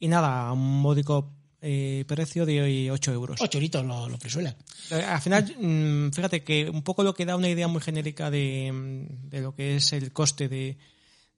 [0.00, 3.40] Y nada, un módico eh, precio de 8 euros.
[3.40, 4.56] Ocho euritos lo, lo suele.
[4.90, 8.30] Eh, Al final, mm, fíjate que un poco lo que da una idea muy genérica
[8.30, 10.76] de, mm, de lo que es el coste de,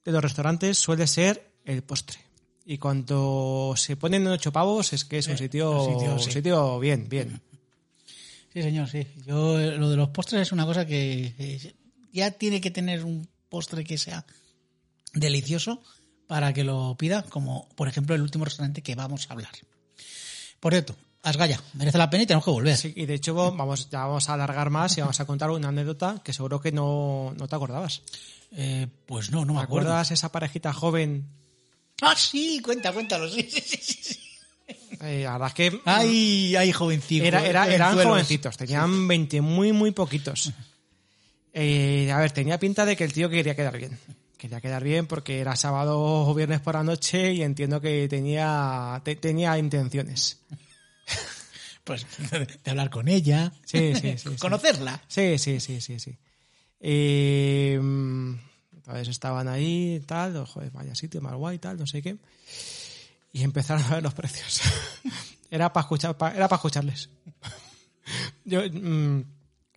[0.02, 2.18] de los restaurantes suele ser el postre.
[2.64, 6.32] Y cuando se ponen en ocho pavos es que es un sitio, sitio, un sí.
[6.32, 7.42] sitio bien, bien.
[8.50, 9.06] Sí, señor, sí.
[9.26, 11.34] Yo, lo de los postres es una cosa que
[12.14, 14.24] ya tiene que tener un postre que sea
[15.12, 15.82] delicioso
[16.26, 19.50] para que lo pida, como por ejemplo el último restaurante que vamos a hablar.
[20.60, 22.76] Por cierto, Asgaya, merece la pena y tenemos que volver.
[22.76, 25.68] Sí, y de hecho vamos, ya vamos a alargar más y vamos a contar una
[25.68, 28.02] anécdota que seguro que no, no te acordabas.
[28.52, 29.88] Eh, pues no, no me ¿Te acuerdo.
[29.90, 31.26] acuerdas esa parejita joven?
[32.02, 33.28] Ah, sí, cuenta, cuéntalo.
[33.28, 34.20] Sí, sí, sí, sí.
[35.00, 37.24] Eh, la verdad es que Ay, ay, jovencito.
[37.24, 40.52] Era, era- eran jovencitos, tenían 20 muy, muy poquitos.
[41.56, 43.96] Eh, a ver, tenía pinta de que el tío quería quedar bien.
[44.36, 49.00] Quería quedar bien porque era sábado o viernes por la noche y entiendo que tenía,
[49.04, 50.40] te- tenía intenciones.
[51.84, 52.06] Pues
[52.64, 53.52] de hablar con ella.
[53.64, 54.30] Sí, sí, sí.
[54.40, 55.02] Conocerla.
[55.06, 56.18] Sí, sí, sí, sí, sí.
[56.80, 62.16] Eh, entonces estaban ahí, tal, oh, joder, vaya sitio más guay, tal, no sé qué.
[63.32, 64.60] Y empezaron a ver los precios.
[65.50, 67.08] era para escuchar, pa- era para escucharles.
[68.44, 69.22] Yo, mm,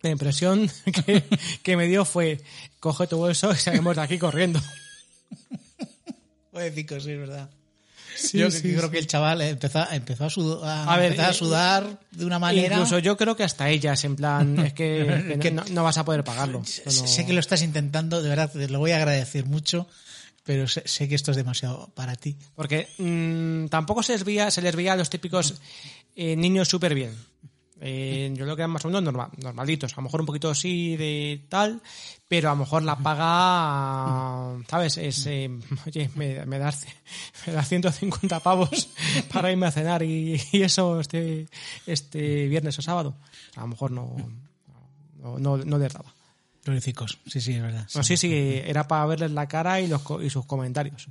[0.02, 0.70] la impresión
[1.06, 1.24] que,
[1.62, 2.40] que me dio fue,
[2.80, 4.60] coge tu bolso y salimos de aquí corriendo.
[6.52, 7.50] Jovencico, sí, es verdad.
[8.16, 8.90] Sí, yo sí, creo sí.
[8.90, 12.74] que el chaval empezó, empezó a, sudar, a, ver, a eh, sudar de una manera.
[12.74, 16.04] Incluso yo creo que hasta ellas, en plan, es que, que no, no vas a
[16.04, 16.58] poder pagarlo.
[16.58, 19.86] No- Sé que lo estás intentando, de verdad, te lo voy a agradecer mucho,
[20.42, 22.36] pero sé, sé que esto es demasiado para ti.
[22.56, 25.54] Porque mm, tampoco se les veía, se les veía a los típicos
[26.16, 27.14] eh, niños súper bien.
[27.80, 29.92] Eh, yo creo que eran más o menos normal, normalitos.
[29.92, 31.80] A lo mejor un poquito así de tal,
[32.26, 34.98] pero a lo mejor la paga, ¿sabes?
[34.98, 35.50] Es, eh,
[35.86, 36.86] oye, me, me das,
[37.46, 38.88] me das 150 pavos
[39.32, 41.46] para irme a cenar y, y eso este,
[41.86, 43.16] este viernes o sábado.
[43.56, 44.16] A lo mejor no,
[45.20, 46.12] no, no, no les daba.
[47.26, 47.88] Sí, sí, es verdad.
[47.94, 48.30] No, sí, sí,
[48.64, 51.08] era para verles la cara y, los, y sus comentarios.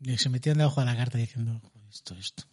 [0.00, 1.60] Y se metían debajo de la carta diciendo,
[1.90, 2.44] esto, esto.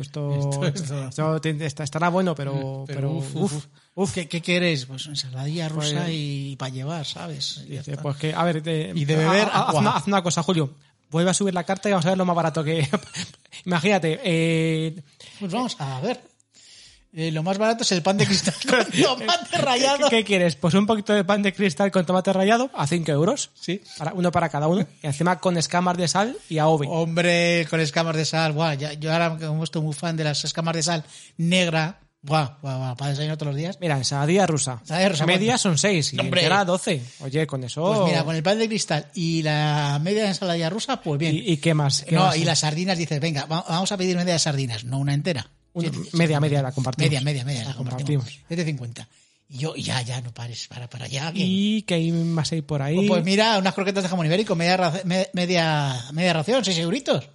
[0.00, 0.66] esto,
[1.64, 4.12] Esto- estará bueno, pero, pero, uf, uf, uf, uf.
[4.14, 4.86] ¿Qué, qué quieres?
[4.86, 7.64] Pues ensaladilla rusa Pues- y para llevar, ¿sabes?
[7.68, 8.02] Dice, está.
[8.02, 9.80] pues que, a ver, te- Y de beber haz, agua.
[9.80, 10.74] una, haz una cosa, Julio.
[11.10, 12.88] Vuelve a subir la carta y vamos a ver lo más barato que.
[13.64, 15.02] Imagínate, eh,
[15.38, 16.20] Pues vamos a ver.
[17.12, 20.08] Eh, lo más barato es el pan de cristal con tomate rallado.
[20.08, 20.54] ¿qué quieres?
[20.54, 23.50] Pues un poquito de pan de cristal con tomate rallado a 5 euros.
[23.60, 23.80] Sí.
[23.98, 24.86] Para, uno para cada uno.
[25.02, 26.86] Y encima con escamas de sal y AOVE.
[26.88, 28.52] Hombre, con escamas de sal.
[28.52, 31.04] Buah, ya- yo ahora como estoy muy fan de las escamas de sal
[31.36, 31.98] negra.
[32.22, 33.78] Buah, buah, buah, para desayunar todos los días.
[33.80, 34.82] Mira, ensaladilla rusa.
[35.08, 36.44] Rusa, Media son 6 y Hombre.
[36.44, 37.02] era 12.
[37.20, 37.82] Oye, con eso.
[37.82, 41.34] Pues mira, con el pan de cristal y la media de ensaladilla rusa, pues bien.
[41.34, 42.02] ¿Y, y qué más?
[42.06, 42.36] ¿Qué no, más?
[42.36, 45.48] y las sardinas dices, venga, va- vamos a pedir media de sardinas, no una entera.
[45.72, 47.08] Una- media, media la compartimos.
[47.10, 48.24] Media, media, media, la La compartimos.
[48.24, 48.50] compartimos.
[48.50, 49.08] Es de 50.
[49.48, 52.82] Y yo, ya, ya, no pares, para, para, que- ¿Y qué hay más ahí por
[52.82, 52.94] ahí?
[52.96, 54.92] Pues, pues mira, unas croquetas de jamón ibérico, media,
[55.32, 57.28] media, media ración, 6 euritos.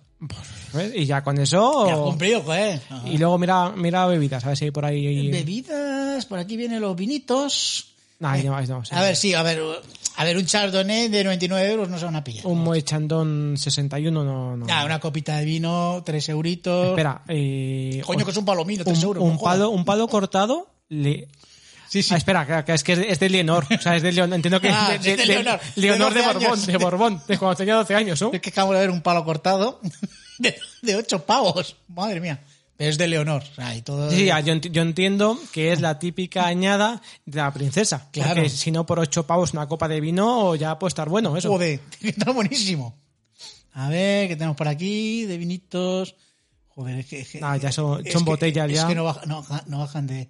[0.74, 0.94] ¿Ves?
[0.96, 1.88] Y ya con eso.
[1.88, 2.82] Ya cumplido, joder.
[3.06, 5.30] Y luego mira, mira bebidas, a ver si hay por ahí.
[5.30, 7.95] Bebidas, por aquí vienen los vinitos.
[8.20, 8.96] No, ahí no, ahí no, sí.
[8.96, 9.62] A ver, sí, a ver,
[10.18, 12.46] a ver, un chardonnay de 99 euros no se van a pillar.
[12.48, 14.56] Un Moe Chandon 61 no.
[14.58, 14.66] no.
[14.70, 16.90] Ah, una copita de vino, 3 euritos.
[16.90, 19.24] Espera, eh, Coño, que es un palomino, 3 un, euros.
[19.24, 20.70] un no palo, un palo cortado.
[20.88, 21.28] Le...
[21.90, 22.14] Sí, sí.
[22.14, 23.66] Ah, espera, que, es que es de Leonor.
[23.70, 24.36] O sea, es de Leonor.
[24.36, 26.54] Entiendo que Ah, es de, de Leonor, de Leonor de, 12 Borbón.
[26.54, 26.66] años.
[26.68, 28.32] De Borbón, de cuando tenía 12 años, ¿no?
[28.34, 29.80] Es que acabo de ver un palo cortado
[30.40, 31.76] de, de 8 pavos.
[31.90, 32.42] Madre mía.
[32.78, 33.42] Es de Leonor.
[33.42, 34.12] O sea, y todo.
[34.12, 38.10] Sí, ya, yo, enti- yo entiendo que es la típica añada de la princesa.
[38.12, 38.36] Claro.
[38.36, 41.50] Porque si no, por ocho pavos una copa de vino ya puede estar bueno eso.
[41.50, 42.98] Joder, que está buenísimo.
[43.74, 45.26] A ver, ¿qué tenemos por aquí?
[45.26, 46.16] De vinitos.
[46.68, 47.20] Joder, es que.
[47.22, 48.88] es que- Ah, ya son- es que- botellas es ya.
[48.88, 50.30] que no, baja- no, no bajan de.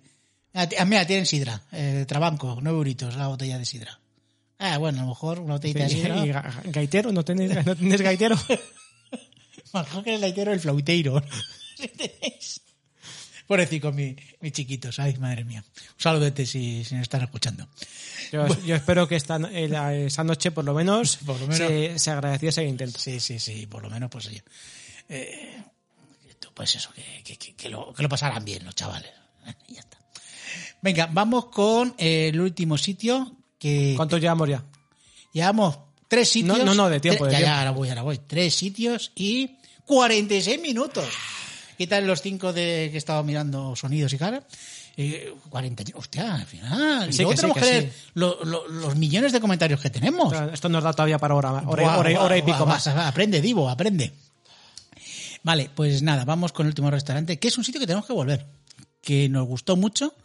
[0.54, 1.62] Ah, ah, mira, tienen sidra.
[1.72, 4.00] Eh, Trabanco, 9 euritos la botella de sidra.
[4.60, 6.26] Ah, bueno, a lo mejor una botellita de sidra.
[6.26, 8.38] y ga- gaitero, ¿no tienes, ¿no gaitero?
[9.74, 11.22] Mejor que el laitero el flauteiro.
[11.78, 12.62] ¿Sí tenéis?
[13.48, 14.98] Pobrecito, mi, mi chiquitos.
[15.00, 15.64] Ay, madre mía.
[15.64, 17.68] Un saludete si, si nos están escuchando.
[18.32, 21.58] Yo, yo espero que esta, eh, la- esa noche por lo menos, Por lo menos.
[21.58, 22.98] Se, se agradeciese el intento.
[23.00, 24.44] Sí, sí, sí, por lo menos, pues oye.
[25.10, 25.62] Eh,
[26.56, 26.90] pues eso,
[27.24, 29.12] que, que, lo, que lo pasarán bien los chavales.
[29.68, 29.98] Y ya está.
[30.82, 34.64] Venga, vamos con eh, el último sitio que ¿Cuánto llevamos ya?
[35.34, 36.58] llevamos tres sitios.
[36.58, 37.54] No, no, no, de tiempo, de ya, tiempo.
[37.54, 38.20] ya, ahora voy, ahora voy.
[38.26, 41.06] Tres sitios y 46 minutos.
[41.78, 44.44] Quitar los cinco de que he estado mirando sonidos y cara.
[44.98, 47.10] Eh, 40, hostia, al final.
[47.10, 48.10] Y Sí, luego que sí, tenemos que leer sí.
[48.14, 50.34] lo- lo- los millones de comentarios que tenemos.
[50.54, 52.88] Esto nos da todavía para hora, hora, Buah, hora- buah, hora y pico buah, más.
[52.88, 54.14] Aprende, Divo, aprende.
[55.44, 58.14] Vale, pues nada, vamos con el último restaurante, que es un sitio que tenemos que
[58.14, 58.46] volver,
[59.02, 60.16] que nos gustó mucho.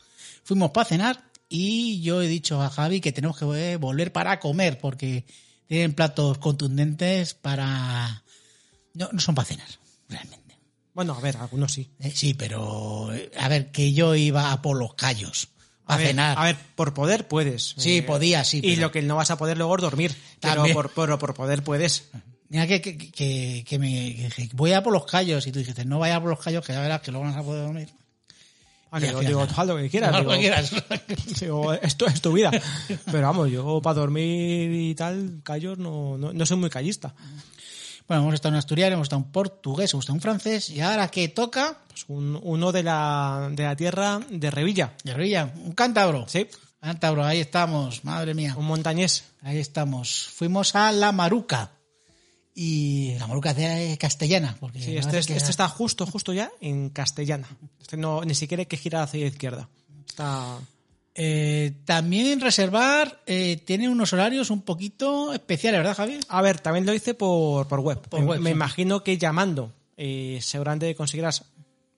[0.45, 4.79] Fuimos para cenar y yo he dicho a Javi que tenemos que volver para comer,
[4.79, 5.27] porque
[5.67, 8.23] tienen platos contundentes para...
[8.95, 9.69] No, no son para cenar,
[10.09, 10.50] realmente.
[10.95, 11.91] Bueno, a ver, algunos sí.
[12.01, 15.49] Eh, sí, pero eh, a ver, que yo iba a por los callos
[15.87, 16.39] a, A ver, cenar.
[16.39, 17.75] a ver, por poder puedes.
[17.79, 20.15] Sí, Eh, podía, sí, Y pero- lo que no vas a poder luego es dormir.
[20.41, 22.09] Pero por, por, por poder puedes.
[22.49, 25.61] Mira que, que, que, que me que dije, voy a por los callos y tú
[25.61, 27.65] dijiste, no vaya por los callos que ya verás que luego no vas a poder
[27.65, 27.89] dormir.
[28.93, 30.11] Yo final digo, haz lo que quieras.
[30.13, 30.73] Haz digo, lo que quieras.
[31.41, 32.51] digo, esto es tu vida.
[33.07, 37.15] Pero vamos, yo para dormir y tal, callos, no, no, no soy muy callista.
[38.09, 41.09] Bueno, hemos estado en asturiano, hemos estado en portugués, hemos estado en francés y ahora
[41.09, 44.95] que toca, Pues un- uno de la, de la tierra de Revilla.
[45.05, 46.27] de Rilla, un cántabro.
[46.29, 46.49] Sí,
[46.81, 48.55] Cántabro, ahí estamos, madre mía.
[48.57, 49.25] un montañés.
[49.43, 50.29] Ahí estamos.
[50.35, 51.73] Fuimos a La Maruca.
[52.55, 54.57] Y la Maruca de castellana.
[54.59, 57.47] Porque Sí, este, parece es- que este está justo, justo ya en castellana.
[57.81, 59.69] Este no, ni siquiera hay que girar hacia la izquierda.
[60.09, 60.59] Está...
[61.23, 66.21] Eh, también reservar eh, tiene unos horarios un poquito especiales, ¿verdad, Javier?
[66.29, 68.01] A ver, también lo hice por, por web.
[68.09, 68.55] Por me, web, me sí.
[68.57, 71.45] imagino que llamando eh, seguramente conseguirás,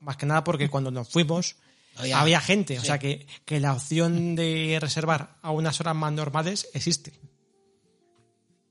[0.01, 1.55] más que nada porque cuando nos fuimos
[1.95, 2.81] Había- había, gente.
[2.81, 7.13] O sea que, que la opción de reservar a unas horas más normales existe.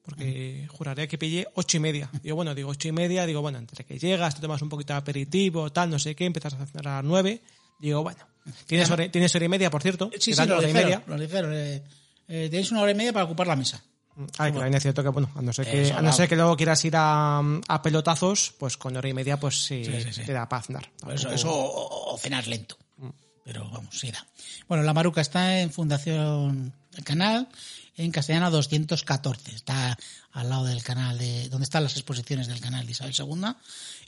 [0.04, 2.10] Porque juraría que pillé ocho y media.
[2.24, 4.92] Digo, bueno, digo ocho y media, digo, bueno, entre que llegas, te tomas un poquito
[4.94, 7.42] de aperitivo, tal, no sé qué, empiezas a hacer a las nueve.
[7.82, 8.20] Digo, bueno,
[8.68, 10.10] tienes hora, tienes hora y media, por cierto.
[10.14, 10.90] Sí, sí, quedan lo hora y dijeron.
[10.90, 11.04] media.
[11.08, 11.52] Lo dijeron.
[11.54, 11.84] eh,
[12.28, 13.84] eh, tenéis una hora y media para ocupar la mesa.
[14.38, 16.12] A ver, que también es cierto que, bueno, a no ser que, Eso, a no
[16.14, 19.84] ser que luego quieras ir a, a pelotazos, pues con hora y media, pues sí,
[19.86, 20.22] Sí, sí, sí.
[20.26, 20.90] te da paz andar.
[21.34, 22.78] Eso, o, o cenar lento.
[23.44, 24.26] Pero vamos, sí da.
[24.68, 26.74] Bueno, La Maruca está en Fundación
[27.04, 27.48] Canal,
[27.98, 29.56] en Castellana 214.
[29.56, 29.98] Está
[30.34, 33.54] al lado del canal de donde están las exposiciones del canal de Isabel II.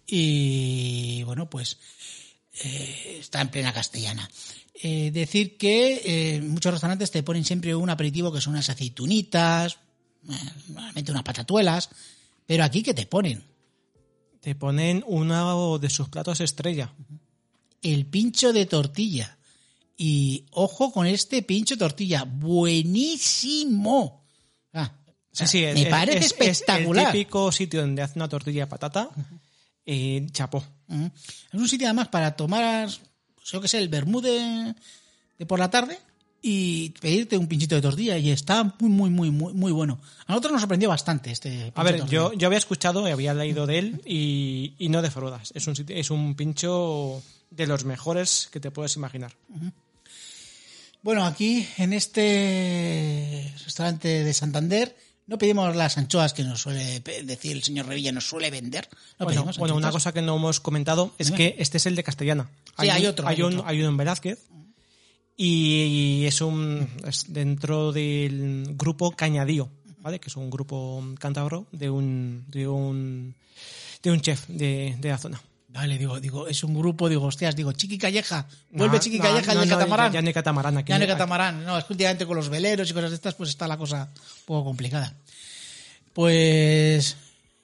[0.06, 1.78] Y bueno, pues
[2.64, 4.30] eh, está en plena castellana.
[4.82, 6.02] Eh, decir que
[6.36, 9.78] eh, muchos restaurantes te ponen siempre un aperitivo que son unas aceitunitas,
[10.68, 11.90] normalmente unas patatuelas,
[12.46, 13.44] pero aquí ¿qué te ponen?
[14.42, 16.94] Te ponen uno de sus platos estrella.
[17.82, 19.38] el pincho de tortilla.
[19.98, 22.24] Y ojo con este pincho de tortilla,
[23.14, 24.24] buenísimo.
[24.74, 24.92] Ah,
[25.32, 27.04] Sí, sí, me es- parece es- espectacular.
[27.08, 29.10] Es el típico sitio donde hace una tortilla de patata
[29.86, 30.64] y chapó.
[30.90, 32.90] Es un sitio además para tomar,
[33.46, 34.76] yo que sé, el vermú de,
[35.40, 35.98] de por la tarde
[36.46, 40.00] y pedirte un pinchito de tortilla y está muy, muy, muy, muy, muy bueno.
[40.28, 43.12] A nosotros nos sorprendió bastante este pincho A de ver, yo, yo había escuchado y
[43.12, 45.52] había leído de él y, y no defraudas.
[45.56, 49.34] Es un, es un pincho de los mejores que te puedes imaginar.
[51.02, 54.96] Bueno, aquí en este restaurante de Santander
[55.28, 58.90] no pedimos las anchoas que nos suele decir el señor Revilla, nos suele vender.
[59.20, 59.26] No
[59.58, 62.50] bueno, una cosa que no hemos comentado es que este es el de Castellana.
[62.80, 63.68] Sí, hay otro, Hay, hay un, otro.
[63.68, 64.40] hay uno en Velázquez
[65.38, 69.70] y es un es dentro del grupo Cañadío,
[70.00, 70.20] ¿vale?
[70.20, 73.36] Que es un grupo cántabro de un de un
[74.02, 75.42] de un chef de, de la zona.
[75.74, 79.24] Vale, digo, digo, es un grupo, digo, hostias, digo, Chiqui Calleja, vuelve No, Chiqui no,
[79.24, 80.12] Calleja, no, el catamarán.
[80.12, 80.90] Ya, ya no hay catamarán aquí.
[80.90, 81.66] Ya no hay catamarán.
[81.66, 84.12] No, es que últimamente con los veleros y cosas de estas, pues está la cosa
[84.14, 85.16] un poco complicada.
[86.14, 87.18] Pues,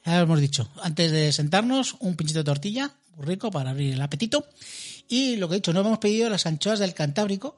[0.03, 4.01] ya hemos dicho, antes de sentarnos, un pinchito de tortilla, muy rico para abrir el
[4.01, 4.47] apetito.
[5.07, 7.57] Y lo que he dicho, no hemos pedido las anchoas del Cantábrico,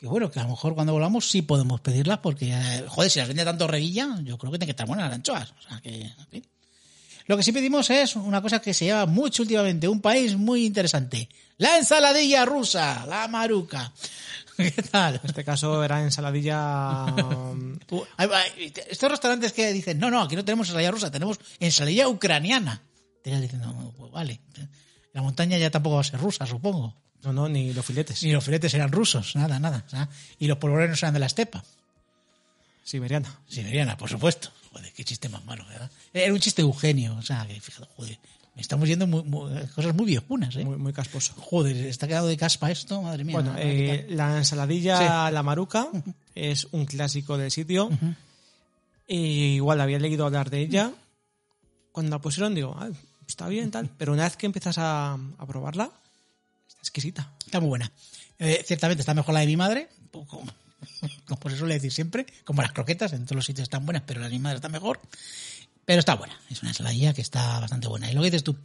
[0.00, 3.18] que bueno, que a lo mejor cuando volvamos sí podemos pedirlas, porque, eh, joder, si
[3.18, 5.52] las vende tanto Revilla, yo creo que tienen que estar buenas las anchoas.
[5.58, 6.46] O sea que, en fin.
[7.26, 10.64] Lo que sí pedimos es una cosa que se lleva mucho últimamente, un país muy
[10.66, 11.28] interesante.
[11.58, 13.92] La ensaladilla rusa, la maruca.
[14.56, 15.14] ¿Qué tal?
[15.14, 17.06] En este caso era ensaladilla.
[18.90, 22.82] Estos restaurantes que dicen, no, no, aquí no tenemos ensalada rusa, tenemos ensalada ucraniana.
[23.22, 24.40] Te diciendo, "No, pues vale.
[25.12, 26.94] La montaña ya tampoco va a ser rusa, supongo.
[27.22, 28.22] no, no, ni los filetes.
[28.24, 29.84] Ni los filetes eran rusos, nada, nada.
[30.38, 31.62] Y los polvorones eran de la estepa.
[32.82, 33.38] Siberiana.
[33.46, 34.50] Siberiana, por supuesto.
[34.72, 35.90] Joder, qué chiste más malo, ¿verdad?
[36.14, 38.18] Era un chiste Eugenio, o sea, que fíjate, joder,
[38.54, 40.64] me estamos yendo muy, muy- cosas muy viejunas, ¿eh?
[40.64, 41.34] Muy, muy casposo.
[41.36, 43.34] Joder, está quedado de caspa esto, madre mía.
[43.34, 45.88] Bueno, eh, la ensaladilla la maruca
[46.34, 47.90] es un clásico del sitio.
[49.06, 50.92] Y igual había leído hablar de ella.
[51.92, 52.88] Cuando la pusieron digo, "Ah,
[53.26, 53.88] está bien, tal.
[53.98, 55.90] Pero una vez que empiezas a, a probarla,
[56.68, 57.32] está exquisita.
[57.44, 57.90] Está muy buena.
[58.38, 60.42] Eh, ciertamente está mejor la de mi madre, poco,
[61.26, 64.20] como se suele decir siempre, como las croquetas, en todos los sitios están buenas, pero
[64.20, 65.00] la de mi madre está mejor.
[65.84, 68.10] Pero está buena, es una ensaladilla que está bastante buena.
[68.10, 68.56] Y lo que dices tú,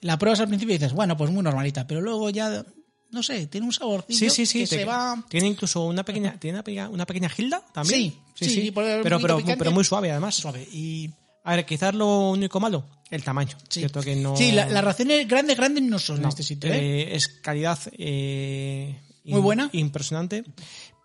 [0.00, 2.64] la pruebas al principio y dices, bueno, pues muy normalita, pero luego ya,
[3.10, 4.58] no sé, tiene un saborcillo Sí, sí, sí.
[4.60, 5.24] que se va...
[5.30, 8.12] Tiene incluso una pequeña, tiene una pequeña, una pequeña gilda también.
[8.34, 9.56] Sí, sí, pero, pero, picante.
[9.56, 10.34] pero muy suave además.
[10.34, 10.68] Suave.
[10.70, 11.10] Y
[11.44, 13.56] A ver, quizás lo único malo, el tamaño.
[13.70, 14.36] Sí, Cierto que no...
[14.36, 16.78] Sí, la- las raciones grandes, grandes no son en este sitio, ¿eh?
[17.04, 19.70] eh, es calidad eh, Muy buena.
[19.72, 20.44] impresionante,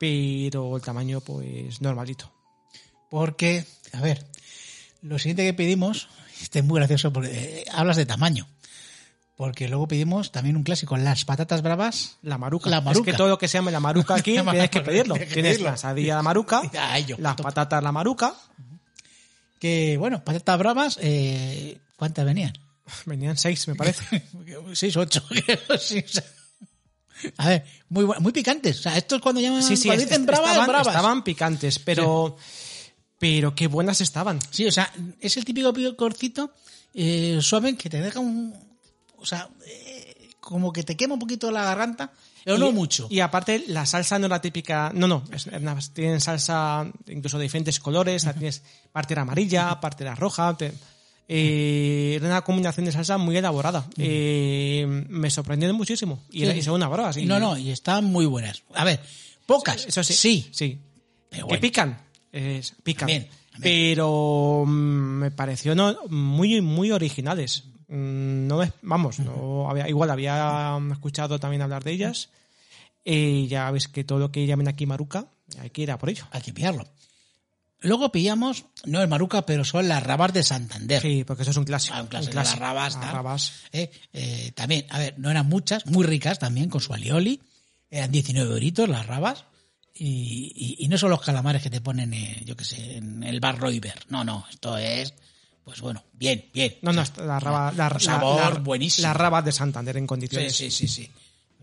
[0.02, 2.34] pero el tamaño pues normalito.
[3.12, 4.26] Porque, a ver,
[5.04, 6.10] lo siguiente que pedimos,
[6.42, 8.48] este es muy gracioso porque eh, hablas de tamaño.
[9.36, 12.18] Porque luego pedimos también un clásico, las patatas bravas.
[12.24, 12.68] La maruca.
[12.72, 13.12] La maruca.
[13.12, 15.14] Es que todo lo que se llame la maruca aquí La tienes que pedirlo.
[15.14, 15.70] tienes que Tienes pedirlo.
[15.72, 18.34] la sadilla la maruca, Ah, las patatas la maruca,
[19.60, 22.54] Que, bueno, patatas bravas, eh, ¿cuántas venían?
[23.06, 24.24] venían seis, me parece.
[24.74, 25.22] Seis, ocho.
[27.38, 28.80] A ver, muy, muy picantes.
[28.80, 30.88] O sea, esto es cuando llaman, Sí, sí, cuando es- dicen bravas, estaban, bravas.
[30.88, 32.36] estaban picantes, pero,
[33.20, 34.40] pero qué buenas estaban.
[34.50, 36.52] Sí, o sea, es el típico picorcito
[36.94, 38.54] eh, suave que te deja un...
[39.18, 42.12] O sea, eh, como que te quema un poquito la garganta,
[42.44, 43.08] pero no Y- mucho.
[43.10, 44.92] Y aparte, la salsa no era típica.
[44.94, 45.24] No, no.
[45.32, 48.24] es- es una- tienen salsa incluso de diferentes colores.
[48.26, 50.58] la tienes, parte era amarilla, parte era roja.
[50.58, 50.74] te-
[51.34, 53.88] eh, era una combinación de salsa muy elaborada.
[53.98, 56.22] Eh, me sorprendió muchísimo.
[56.30, 57.18] Y, era- y son unas bravas.
[57.18, 58.64] y- No, no, y están muy buenas.
[58.74, 59.00] A ver,
[59.46, 59.86] pocas.
[59.86, 60.14] Eso sí.
[60.14, 60.50] Sí.
[60.52, 60.78] Sí.
[61.30, 61.98] Pero Que pican.
[62.84, 63.08] Pican.
[63.08, 63.62] También, también.
[63.62, 67.64] Pero mm, me pareció no, muy, muy originales.
[67.88, 72.30] Mm, No es, vamos, no había, igual había escuchado también hablar de ellas.
[73.06, 75.28] Y ya veis que todo lo que llamen aquí maruca,
[75.60, 76.26] hay que ir a por ello.
[76.32, 76.86] Hay que pillarlo.
[77.82, 81.02] Luego pillamos, no es Maruca, pero son las rabas de Santander.
[81.02, 81.96] Sí, porque eso es un clásico.
[81.98, 83.54] Ah, un clásico, las rabas, Las rabas.
[83.72, 87.42] Eh, eh, también, a ver, no eran muchas, muy ricas también, con su alioli.
[87.90, 89.46] Eran 19 euritos las rabas.
[89.94, 93.24] Y, y- y no son los calamares que te ponen, eh, yo qué sé, en
[93.24, 94.06] el bar Roiber.
[94.10, 95.14] No, no, esto es,
[95.64, 96.78] pues bueno, bien, bien.
[96.82, 99.08] No, no, la raba, la, Un la- sabor la- buenísimo.
[99.08, 100.56] Las rabas de Santander en Sí, condiciones.
[100.56, 101.10] sí, sí, sí.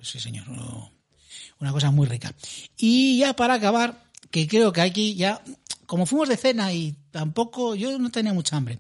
[0.03, 0.47] Sí, señor.
[0.49, 0.93] no.
[1.61, 2.33] Una cosa muy rica.
[2.77, 5.43] Y ya para acabar, que creo que aquí ya,
[5.89, 8.79] como fuimos de cena y tampoco, yo no tenía mucha hambre.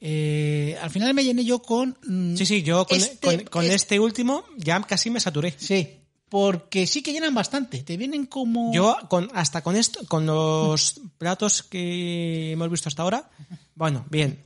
[0.00, 1.96] eh, al final me llené yo con...
[2.06, 5.54] mm, Sí, sí, yo con este- con- con es- este último ya casi me saturé.
[5.58, 7.82] Sí, porque sí que llenan bastante.
[7.82, 8.72] Te vienen como...
[8.74, 13.30] Yo con hasta con esto, con los platos que hemos visto hasta ahora,
[13.74, 14.42] bueno, bien.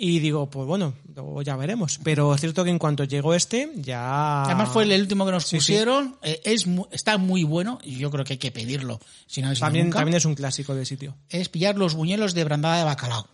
[0.00, 1.98] Y digo, pues bueno, luego ya veremos.
[2.04, 4.44] Pero es cierto que en cuanto llegó este, ya.
[4.44, 5.56] Además fue el último que nos Sí, sí.
[5.72, 6.16] pusieron.
[6.22, 9.00] eh, es está muy bueno y yo creo que hay que pedirlo.
[9.26, 9.98] Si no También, nunca.
[9.98, 11.16] también es un clásico del sitio.
[11.28, 13.26] es pillar los buñuelos de brandada de bacalao.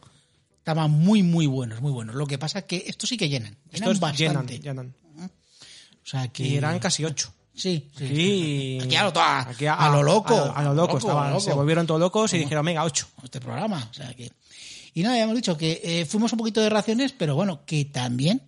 [0.59, 2.15] Estaban muy, muy buenos, muy buenos.
[2.15, 3.59] Lo que pasa es que estos sí que llenan.
[3.71, 4.59] Llenan Estos bastante.
[4.59, 4.95] llenan.
[5.21, 6.45] O sea que...
[6.47, 7.31] Y eran casi ocho.
[7.55, 8.05] Sí, sí.
[8.05, 10.35] Aquí, Aquí a lo, a, aquí a lo loco.
[10.55, 10.97] A, lo- loco.
[10.99, 11.41] estaban, loco.
[11.41, 13.07] Se volvieron todos locos y dijeron, venga, ocho.
[13.23, 13.87] Este programa.
[13.91, 14.33] O sea que...
[14.95, 17.85] Y nada, ya hemos dicho que eh, fuimos un poquito de raciones, pero bueno, que
[17.85, 18.43] también.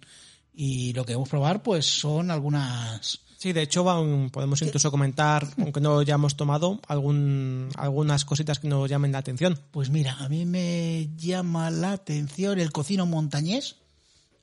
[0.54, 3.20] Y lo que vamos a probar, pues son algunas...
[3.36, 8.58] Sí, de hecho van- podemos incluso comentar, aunque no lo hayamos tomado, algún, algunas cositas
[8.58, 9.60] que nos llamen la atención.
[9.72, 13.76] Pues mira, a mí me llama la atención el cocino montañés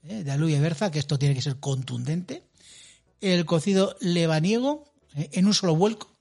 [0.04, 2.44] eh, de Aluya y Berza, que esto tiene que ser contundente.
[3.20, 6.12] El cocido lebaniego eh, en un solo vuelco,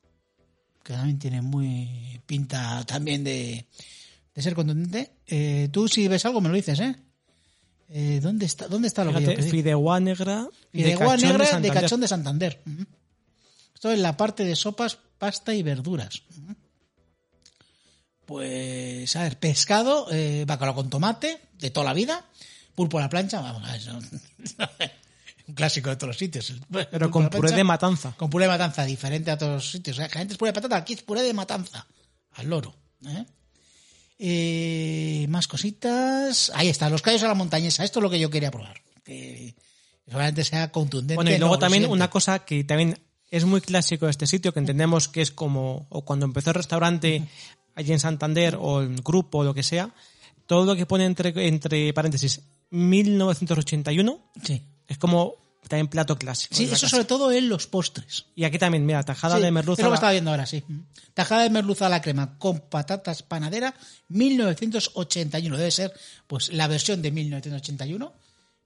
[0.83, 3.67] que también tiene muy pinta también de,
[4.35, 5.13] de ser contundente.
[5.27, 6.97] Eh, tú si ves algo me lo dices, ¿eh?
[7.89, 11.45] Eh, ¿dónde está dónde está lo que yo Fíjate, fideuá negra de Fideuá cachón negra
[11.45, 11.83] de, Santander.
[11.83, 12.63] cachón de Santander.
[13.75, 16.23] Esto es la parte de sopas, pasta y verduras.
[18.25, 22.25] Pues, a ver, pescado, eh, bacalao con tomate, de toda la vida,
[22.75, 23.99] pulpo a la plancha, vamos a ver, eso-
[25.49, 26.55] un clásico de todos los sitios.
[26.71, 28.15] Pero con puré plancha, de matanza.
[28.17, 29.97] Con puré de matanza, diferente a todos los sitios.
[29.97, 31.87] O sea, que antes puré de patata, aquí es puré de matanza,
[32.35, 32.75] al loro.
[33.07, 33.27] ¿eh?
[34.25, 36.53] Eh, más cositas.
[36.55, 37.83] Ahí está, los callos a la montañesa.
[37.83, 38.81] Esto es lo que yo quería probar.
[39.03, 39.57] Que
[40.05, 41.17] seguramente sea contundente.
[41.17, 43.01] Bueno, y luego no, también una cosa que también
[43.33, 46.55] es muy clásico de este sitio, que entendemos que es como, o cuando empezó el
[46.55, 47.27] restaurante
[47.75, 49.93] allí en Santander, o el grupo, o lo que sea,
[50.47, 54.63] todo lo que pone entre, entre paréntesis 1981 Sí.
[54.87, 55.35] es como
[55.69, 56.55] también plato clásico.
[56.55, 56.89] Sí, eso casa.
[56.89, 58.27] sobre todo en los postres.
[58.35, 59.83] Y aquí también, mira, tajada Sí, de merluza.
[59.83, 60.63] Es lo que a la- estaba viendo ahora, sí.
[61.15, 63.75] Tajada de merluza a la crema con patatas panadera,
[64.09, 65.57] 1981.
[65.57, 65.93] Debe ser,
[66.27, 68.13] pues, la versión de 1981.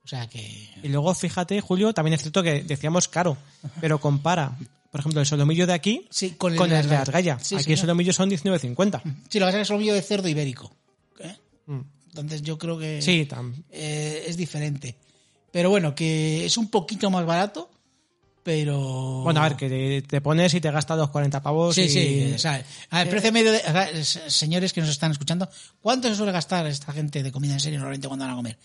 [0.05, 0.71] O sea que...
[0.83, 3.37] Y luego, fíjate, Julio, también es cierto que decíamos caro,
[3.81, 4.57] pero compara,
[4.93, 7.39] por ejemplo, el solomillo de aquí Sí, con el con de el de Argalla.
[7.41, 7.73] Sí, aquí señor.
[7.75, 9.03] el solomillo son 19.50.
[9.29, 10.73] Sí, lo que pasa es que es solomillo de cerdo ibérico.
[11.19, 11.35] ¿eh?
[11.67, 11.81] Mm.
[12.11, 13.03] Entonces yo creo que...
[13.03, 13.29] Sí,
[13.73, 14.97] eh, es diferente.
[15.57, 17.71] Pero bueno, que es un poquito más barato,
[18.43, 19.23] pero...
[19.25, 21.75] Bueno, a ver, que te, te pones y te gastas los 40 pavos.
[21.75, 22.33] Sí, y- sí.
[22.35, 23.59] o sea, a ver, precio medio de...
[23.61, 25.49] o sea, s- señores que nos están escuchando,
[25.81, 28.59] ¿cuánto se suele gastar esta gente de comida en serio normalmente cuando van a comer?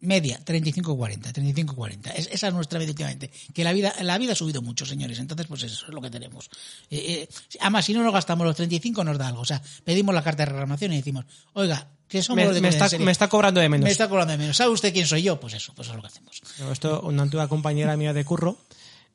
[0.00, 2.12] Media, 35-40, 35-40.
[2.14, 3.30] Es, esa es nuestra media últimamente.
[3.54, 5.18] Que la vida, la vida ha subido mucho, señores.
[5.18, 6.50] Entonces, pues eso es lo que tenemos.
[6.90, 7.28] Eh, eh,
[7.60, 9.40] además, si no nos gastamos los 35, nos da algo.
[9.40, 12.60] O sea, pedimos la carta de reclamación y decimos, oiga, que somos Me, los de
[12.60, 13.06] me Comida en está, Serie.
[13.06, 13.84] me está cobrando de menos.
[13.84, 14.56] Me está cobrando de menos.
[14.56, 15.40] ¿Sabe usted quién soy yo?
[15.40, 16.42] Pues eso, pues eso es lo que hacemos.
[16.70, 18.58] Esto, una antigua compañera mía de curro,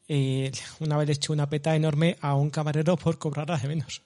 [0.08, 4.02] eh, una vez le eché una peta enorme a un camarero por cobrarla de menos.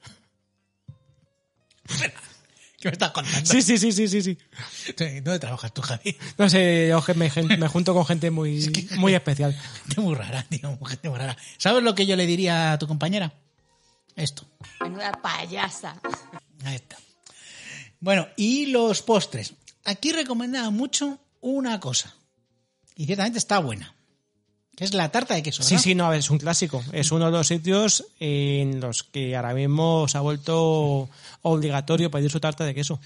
[2.82, 3.50] ¿Qué me estás contando?
[3.50, 4.38] Sí, sí, sí, sí, sí, sí.
[5.22, 6.18] ¿Dónde trabajas tú, Javi?
[6.38, 7.30] No sé, yo me,
[7.68, 9.54] junto con gente muy, muy especial.
[9.86, 11.38] Gente muy rara, tío, gente muy rara.
[11.58, 13.34] ¿Sabes lo que yo le diría a tu compañera?
[14.16, 14.46] Esto.
[14.82, 15.96] Menuda payasa.
[16.66, 16.98] Ahí está.
[18.02, 19.54] Bueno, y los postres.
[19.86, 22.14] Aquí recomendaba mucho una cosa.
[22.96, 23.96] Y ciertamente está buena.
[24.76, 25.64] Que es la tarta de queso.
[25.64, 25.84] Sí, ¿verdad?
[25.84, 26.84] sí, no, es un clásico.
[26.92, 31.10] Es uno de los sitios en los que ahora mismo se ha vuelto
[31.44, 33.00] obligatorio pedir su tarta de queso.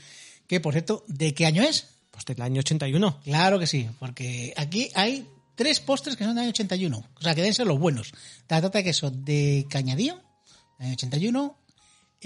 [0.48, 1.88] Que por cierto, ¿de qué año es?
[2.12, 3.20] Pues del año 81.
[3.24, 6.98] Claro que sí, porque aquí hay tres postres que son del año 81.
[6.98, 8.14] O sea, que deben ser los buenos.
[8.48, 10.22] La tarta de queso de Cañadío,
[10.78, 11.58] del año 81.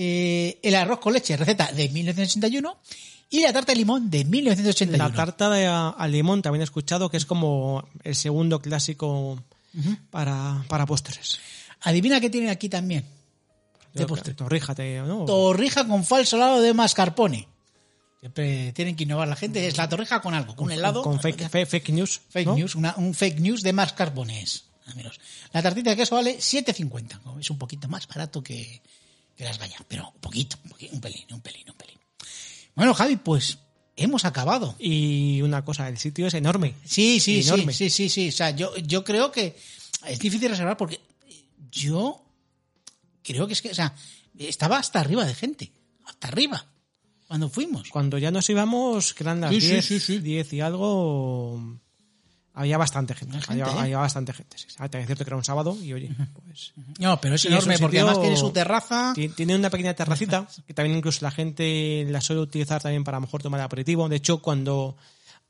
[0.01, 2.77] Eh, el arroz con leche, receta de 1981.
[3.31, 4.97] Y la tarta de limón de 1981.
[4.97, 9.37] La tarta de a- al limón también he escuchado que es como el segundo clásico
[10.09, 11.37] para, para postres.
[11.81, 13.05] Adivina qué tiene aquí también.
[13.93, 14.33] De postre.
[14.33, 15.25] Torríjate, ¿no?
[15.25, 17.47] Torrija con falso helado de mascarpone.
[18.19, 19.67] Siempre tienen que innovar la gente.
[19.67, 21.01] Es la torrija con algo, con un helado.
[21.03, 22.21] Con fake, fe- fake news.
[22.29, 22.55] Fake ¿no?
[22.55, 24.65] news, una- un fake news de mascarpone es.
[24.87, 25.19] al menos.
[25.53, 27.19] La tartita de queso vale 7,50.
[27.21, 28.81] como Es un poquito más barato que,
[29.39, 29.81] que las gallas.
[29.87, 31.97] Pero un poquito, un, poquito, un pelín, un pelín, un pelín.
[32.75, 33.57] Bueno, Javi, pues
[33.95, 34.75] hemos acabado.
[34.77, 36.75] Y una cosa, el sitio es enorme.
[36.83, 37.71] Sí, sí, sí, Enorme.
[37.71, 38.27] sí, sí, sí.
[38.27, 39.55] O sea, yo, yo creo que
[40.05, 40.99] es difícil reservar porque
[41.71, 42.21] yo
[43.23, 43.95] creo que es que, o sea,
[44.37, 45.71] estaba hasta arriba de gente.
[46.05, 46.65] Hasta arriba.
[47.25, 47.89] Cuando fuimos.
[47.91, 50.19] Cuando ya nos íbamos, que eran las Sí, sí, 10, sí, sí.
[50.19, 51.79] 10 y algo,
[52.61, 53.37] había bastante gente.
[53.37, 53.83] Había gente, había, ¿eh?
[53.85, 54.57] había bastante gente.
[54.57, 56.11] Sí, Ah, Es cierto que era un sábado y oye,
[56.45, 56.73] pues...
[56.99, 59.13] No, pero es enorme porque además tiene su terraza.
[59.15, 63.17] Ti- Tiene una pequeña terracita que también incluso la gente la suele utilizar también para
[63.17, 64.09] a lo mejor tomar aperitivo.
[64.09, 64.97] De hecho, cuando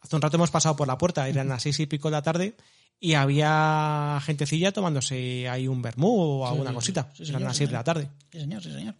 [0.02, 2.22] hace un rato hemos pasado por la puerta, eran las seis y pico de la
[2.22, 2.56] tarde
[3.00, 7.10] y había gentecilla tomándose ahí un vermú o alguna sí, cosita.
[7.16, 8.10] sí, eran las seis de la tarde.
[8.32, 8.96] Sí, señor, sí, señor.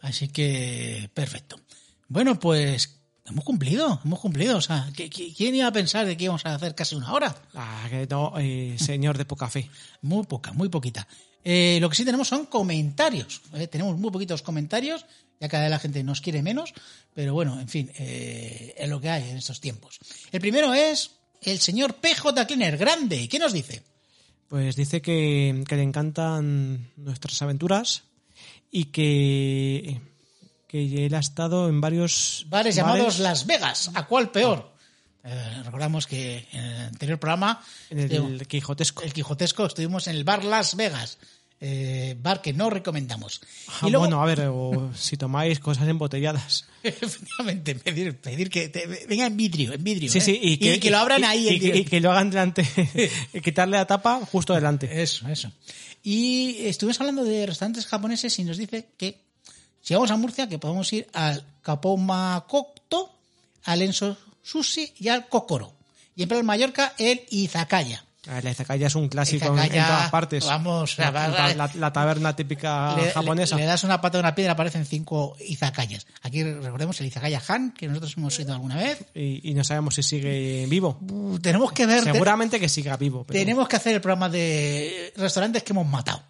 [0.00, 1.60] Así que, perfecto.
[2.08, 4.58] Bueno, pues hemos cumplido, hemos cumplido.
[4.58, 7.12] O sea, ¿qui- qui- ¿quién iba a pensar de que íbamos a hacer casi una
[7.12, 7.34] hora?
[7.54, 9.68] Ah, que no, eh, señor de poca fe.
[10.02, 11.06] Muy poca, muy poquita.
[11.44, 13.42] Eh, lo que sí tenemos son comentarios.
[13.70, 15.04] Tenemos muy poquitos comentarios,
[15.40, 16.72] ya cada vez la gente nos quiere menos,
[17.12, 19.98] pero bueno, en fin, eh, es lo que hay en estos tiempos.
[20.32, 21.10] El primero es
[21.42, 23.28] el señor PJ Cleaner, grande.
[23.28, 23.82] ¿Qué nos dice?
[24.48, 28.04] Pues dice que, que le encantan nuestras aventuras
[28.70, 30.00] y que,
[30.82, 33.90] que él ha estado en varios Bares llamados Las Vegas.
[33.94, 34.72] ¿A cuál peor?
[35.22, 39.02] Eh, recordamos que en el anterior programa, en el, Quijotesco.
[39.04, 41.18] el Quijotesco, estuvimos en el bar Las Vegas.
[41.60, 43.40] eh, bar que no recomendamos.
[43.68, 46.66] Ah, y luego, Bueno, a ver, o si tomáis cosas embotelladas.
[46.82, 50.10] efectivamente, pedir, pedir que te- venga en vidrio, en vidrio.
[50.10, 50.20] Sí, ¿eh?
[50.20, 52.66] sí, y que, lo abran y- ahí y, en y que lo hagan delante,
[53.44, 55.00] quitarle la tapa justo delante.
[55.02, 55.50] Eso, eso.
[56.02, 59.23] Y estuvimos hablando de restaurantes japoneses y nos dice que
[59.84, 63.10] si vamos a Murcia, que podemos ir al Kapoumakoto,
[63.64, 65.72] al Enso Sushi y al Kokoro.
[66.16, 68.04] Y en Playa Mallorca, el Izakaya.
[68.26, 70.46] Ah, La izakaya es un clásico en- Izakaya, en todas partes.
[70.46, 73.56] vamos, la, la- la- la taberna típica le, japonesa.
[73.56, 76.06] le- le das una pata de una piedra, aparecen cinco izakayas.
[76.22, 79.04] Aquí recordemos el izakaya Han, que nosotros hemos ido alguna vez.
[79.14, 80.98] y, y no sabemos si sigue vivo.
[81.06, 83.24] Uh, tenemos que ver, te- Seguramente que siga vivo.
[83.24, 86.22] pero- tenemos que hacer el programa de restaurantes que hemos matado.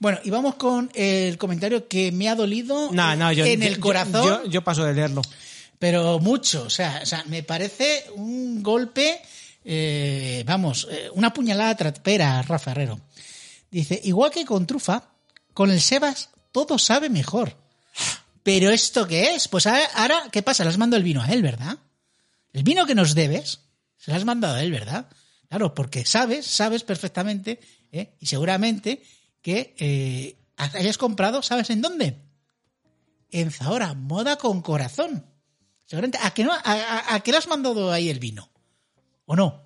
[0.00, 3.66] Bueno, y vamos con el comentario que me ha dolido No, no, yo, en yo-
[3.68, 5.22] el corazón, Yo, yo paso de leerlo.
[5.78, 6.64] pero mucho.
[6.64, 9.20] O sea, o sea, me parece un golpe,
[9.64, 12.98] eh, vamos, eh, una puñalada trapera, Rafa Herrero.
[13.70, 15.04] Dice, igual que con trufa,
[15.54, 17.54] con el Sebas todo sabe mejor.
[18.42, 19.48] ¿Pero esto qué es?
[19.48, 20.64] Pues ahora, ahora, ¿qué pasa?
[20.64, 21.78] Le has mandado el vino a él, ¿verdad?
[22.54, 23.60] El vino que nos debes,
[23.98, 25.08] se lo has mandado a él, ¿verdad?
[25.50, 27.60] Claro, porque sabes, sabes perfectamente,
[27.92, 28.14] ¿eh?
[28.18, 29.02] y seguramente
[29.42, 32.16] que eh, hayas comprado, ¿sabes en dónde?
[33.30, 35.24] En Zahora, moda con corazón.
[35.86, 38.48] Seguramente, ¿a que, no, a, a- a que le has mandado ahí el vino?
[39.26, 39.62] ¿O no?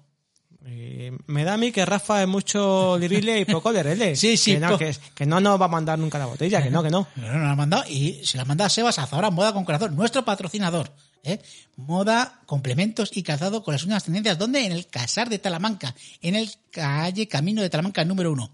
[0.67, 4.17] Eh, me da a mí que Rafa es mucho lirile y poco lerele.
[4.17, 6.71] Sí, sí, Que no, que, que no nos va a mandar nunca la botella, que
[6.71, 7.07] no, que no.
[7.17, 9.53] No, no, la ha mandado y se la ha mandado a Sebas a Zahora Moda
[9.53, 10.91] con Corazón, nuestro patrocinador.
[11.23, 11.41] ¿eh?
[11.77, 14.39] Moda, complementos y calzado con las últimas tendencias.
[14.39, 14.65] ¿Dónde?
[14.65, 18.51] En el Casar de Talamanca, en el calle Camino de Talamanca número uno.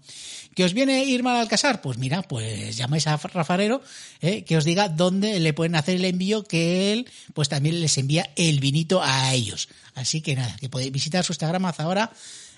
[0.55, 1.81] ¿Que os viene ir mal al casar?
[1.81, 3.81] Pues mira, pues llamáis a Rafarero
[4.19, 4.43] ¿eh?
[4.43, 8.29] que os diga dónde le pueden hacer el envío, que él pues también les envía
[8.35, 9.69] el vinito a ellos.
[9.95, 12.11] Así que nada, que podéis visitar su Instagram a Zahora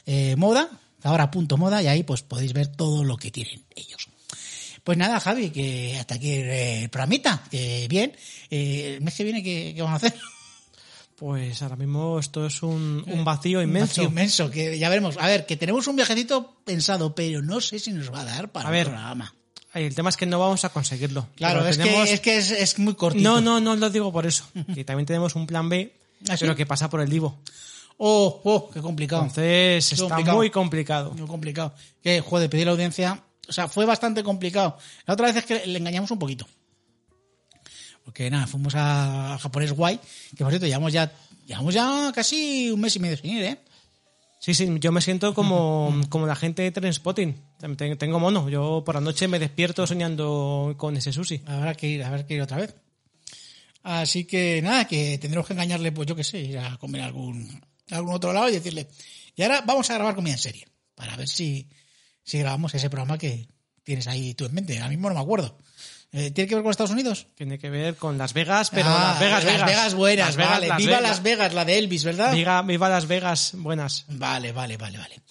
[0.07, 0.69] eh, Moda,
[1.03, 4.07] y ahí pues podéis ver todo lo que tienen ellos.
[4.83, 8.13] Pues nada, Javi, que hasta aquí el programita, que bien.
[8.49, 10.19] Eh, el mes que viene, ¿qué, qué vamos a hacer?
[11.15, 13.87] Pues ahora mismo esto es un, un vacío inmenso.
[13.87, 15.17] Vacío inmenso, que ya veremos.
[15.17, 18.51] A ver, que tenemos un viajecito pensado, pero no sé si nos va a dar
[18.51, 19.33] para A ver, el programa.
[19.71, 21.27] Ay, El tema es que no vamos a conseguirlo.
[21.35, 23.23] Claro, es, tenemos- que, es que es, es muy cortito.
[23.23, 24.45] No, no, no lo digo por eso.
[24.75, 25.93] que también tenemos un plan B,
[26.29, 26.41] ¿Ah, sí?
[26.41, 27.39] pero que pasa por el Divo.
[27.97, 29.21] Oh, oh, qué complicado.
[29.21, 30.37] Entonces Qué está complicado.
[30.37, 31.11] muy complicado.
[31.11, 31.73] Muy complicado.
[32.01, 33.23] Que, joder, pedir la audiencia.
[33.47, 34.77] O sea, fue bastante complicado.
[35.05, 36.47] La otra vez es que le engañamos un poquito.
[38.03, 39.99] Porque nada, fuimos a Japonés Guay,
[40.35, 41.11] que por cierto, llevamos ya,
[41.45, 43.57] llevamos ya casi un mes y medio sin ir, ¿eh?
[44.39, 47.33] Sí, sí, yo me siento como, como la gente de Trainspotting.
[47.77, 48.49] Ten- Tengo mono.
[48.49, 51.43] Yo por la noche me despierto soñando con ese sushi.
[51.45, 52.75] Habrá que ir, habrá que ir otra vez.
[53.83, 57.05] Así que nada, que tendremos que engañarle, pues yo qué sé, ir a comer a
[57.05, 58.87] algún, a algún otro lado y decirle,
[59.35, 61.69] y ahora vamos a grabar comida en serie, para ver si,
[62.23, 63.47] si grabamos ese programa que
[63.83, 64.77] tienes ahí tú en mente.
[64.77, 65.57] Ahora mismo no me acuerdo.
[66.15, 67.25] Eh, ¿Tiene que ver con Estados Unidos?
[67.35, 70.51] Tiene que ver con Las Vegas, pero Ah, Las Vegas, Las Vegas buenas, Las Vegas,
[70.53, 70.67] vale.
[70.67, 71.09] Las Viva Vegas.
[71.09, 72.33] Las Vegas, la de Elvis, ¿verdad?
[72.35, 74.05] Viva, viva Las Vegas buenas.
[74.09, 75.21] Vale, vale, vale, vale.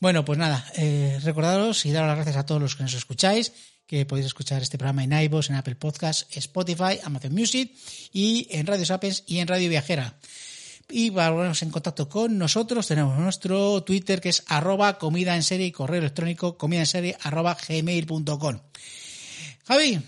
[0.00, 3.52] Bueno, pues nada, eh, recordaros y daros las gracias a todos los que nos escucháis,
[3.86, 7.70] que podéis escuchar este programa en iVoox, en Apple Podcasts, Spotify, Amazon Music
[8.12, 10.16] y en Radio Sapiens y en Radio Viajera.
[10.90, 15.66] Y ponernos en contacto con nosotros tenemos nuestro Twitter que es arroba comida en serie
[15.66, 18.58] y correo electrónico comida en serie arroba gmail.com.
[19.68, 20.00] Javi,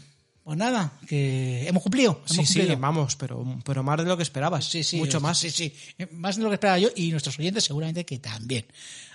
[0.44, 2.20] pues nada, que hemos cumplido.
[2.26, 2.78] Sí, hemos sí, cumplido.
[2.80, 4.66] vamos, pero, pero más de lo que esperabas.
[4.66, 4.98] Sí, sí.
[4.98, 5.38] Mucho más.
[5.38, 5.74] Sí, sí.
[5.98, 8.66] Eh, Más de lo que esperaba yo y nuestros oyentes seguramente que también.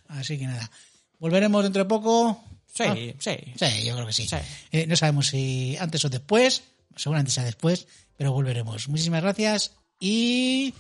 [0.07, 0.69] Así que nada.
[1.19, 2.43] Volveremos dentro de poco.
[2.73, 3.37] Sí, Ah, sí.
[3.59, 4.27] Sí, yo creo que sí.
[4.27, 4.35] Sí.
[4.71, 6.63] Eh, no sabemos si antes o después.
[6.95, 8.87] Seguramente sea después, pero volveremos.
[8.89, 10.73] Muchísimas gracias y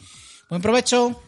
[0.49, 1.21] buen provecho.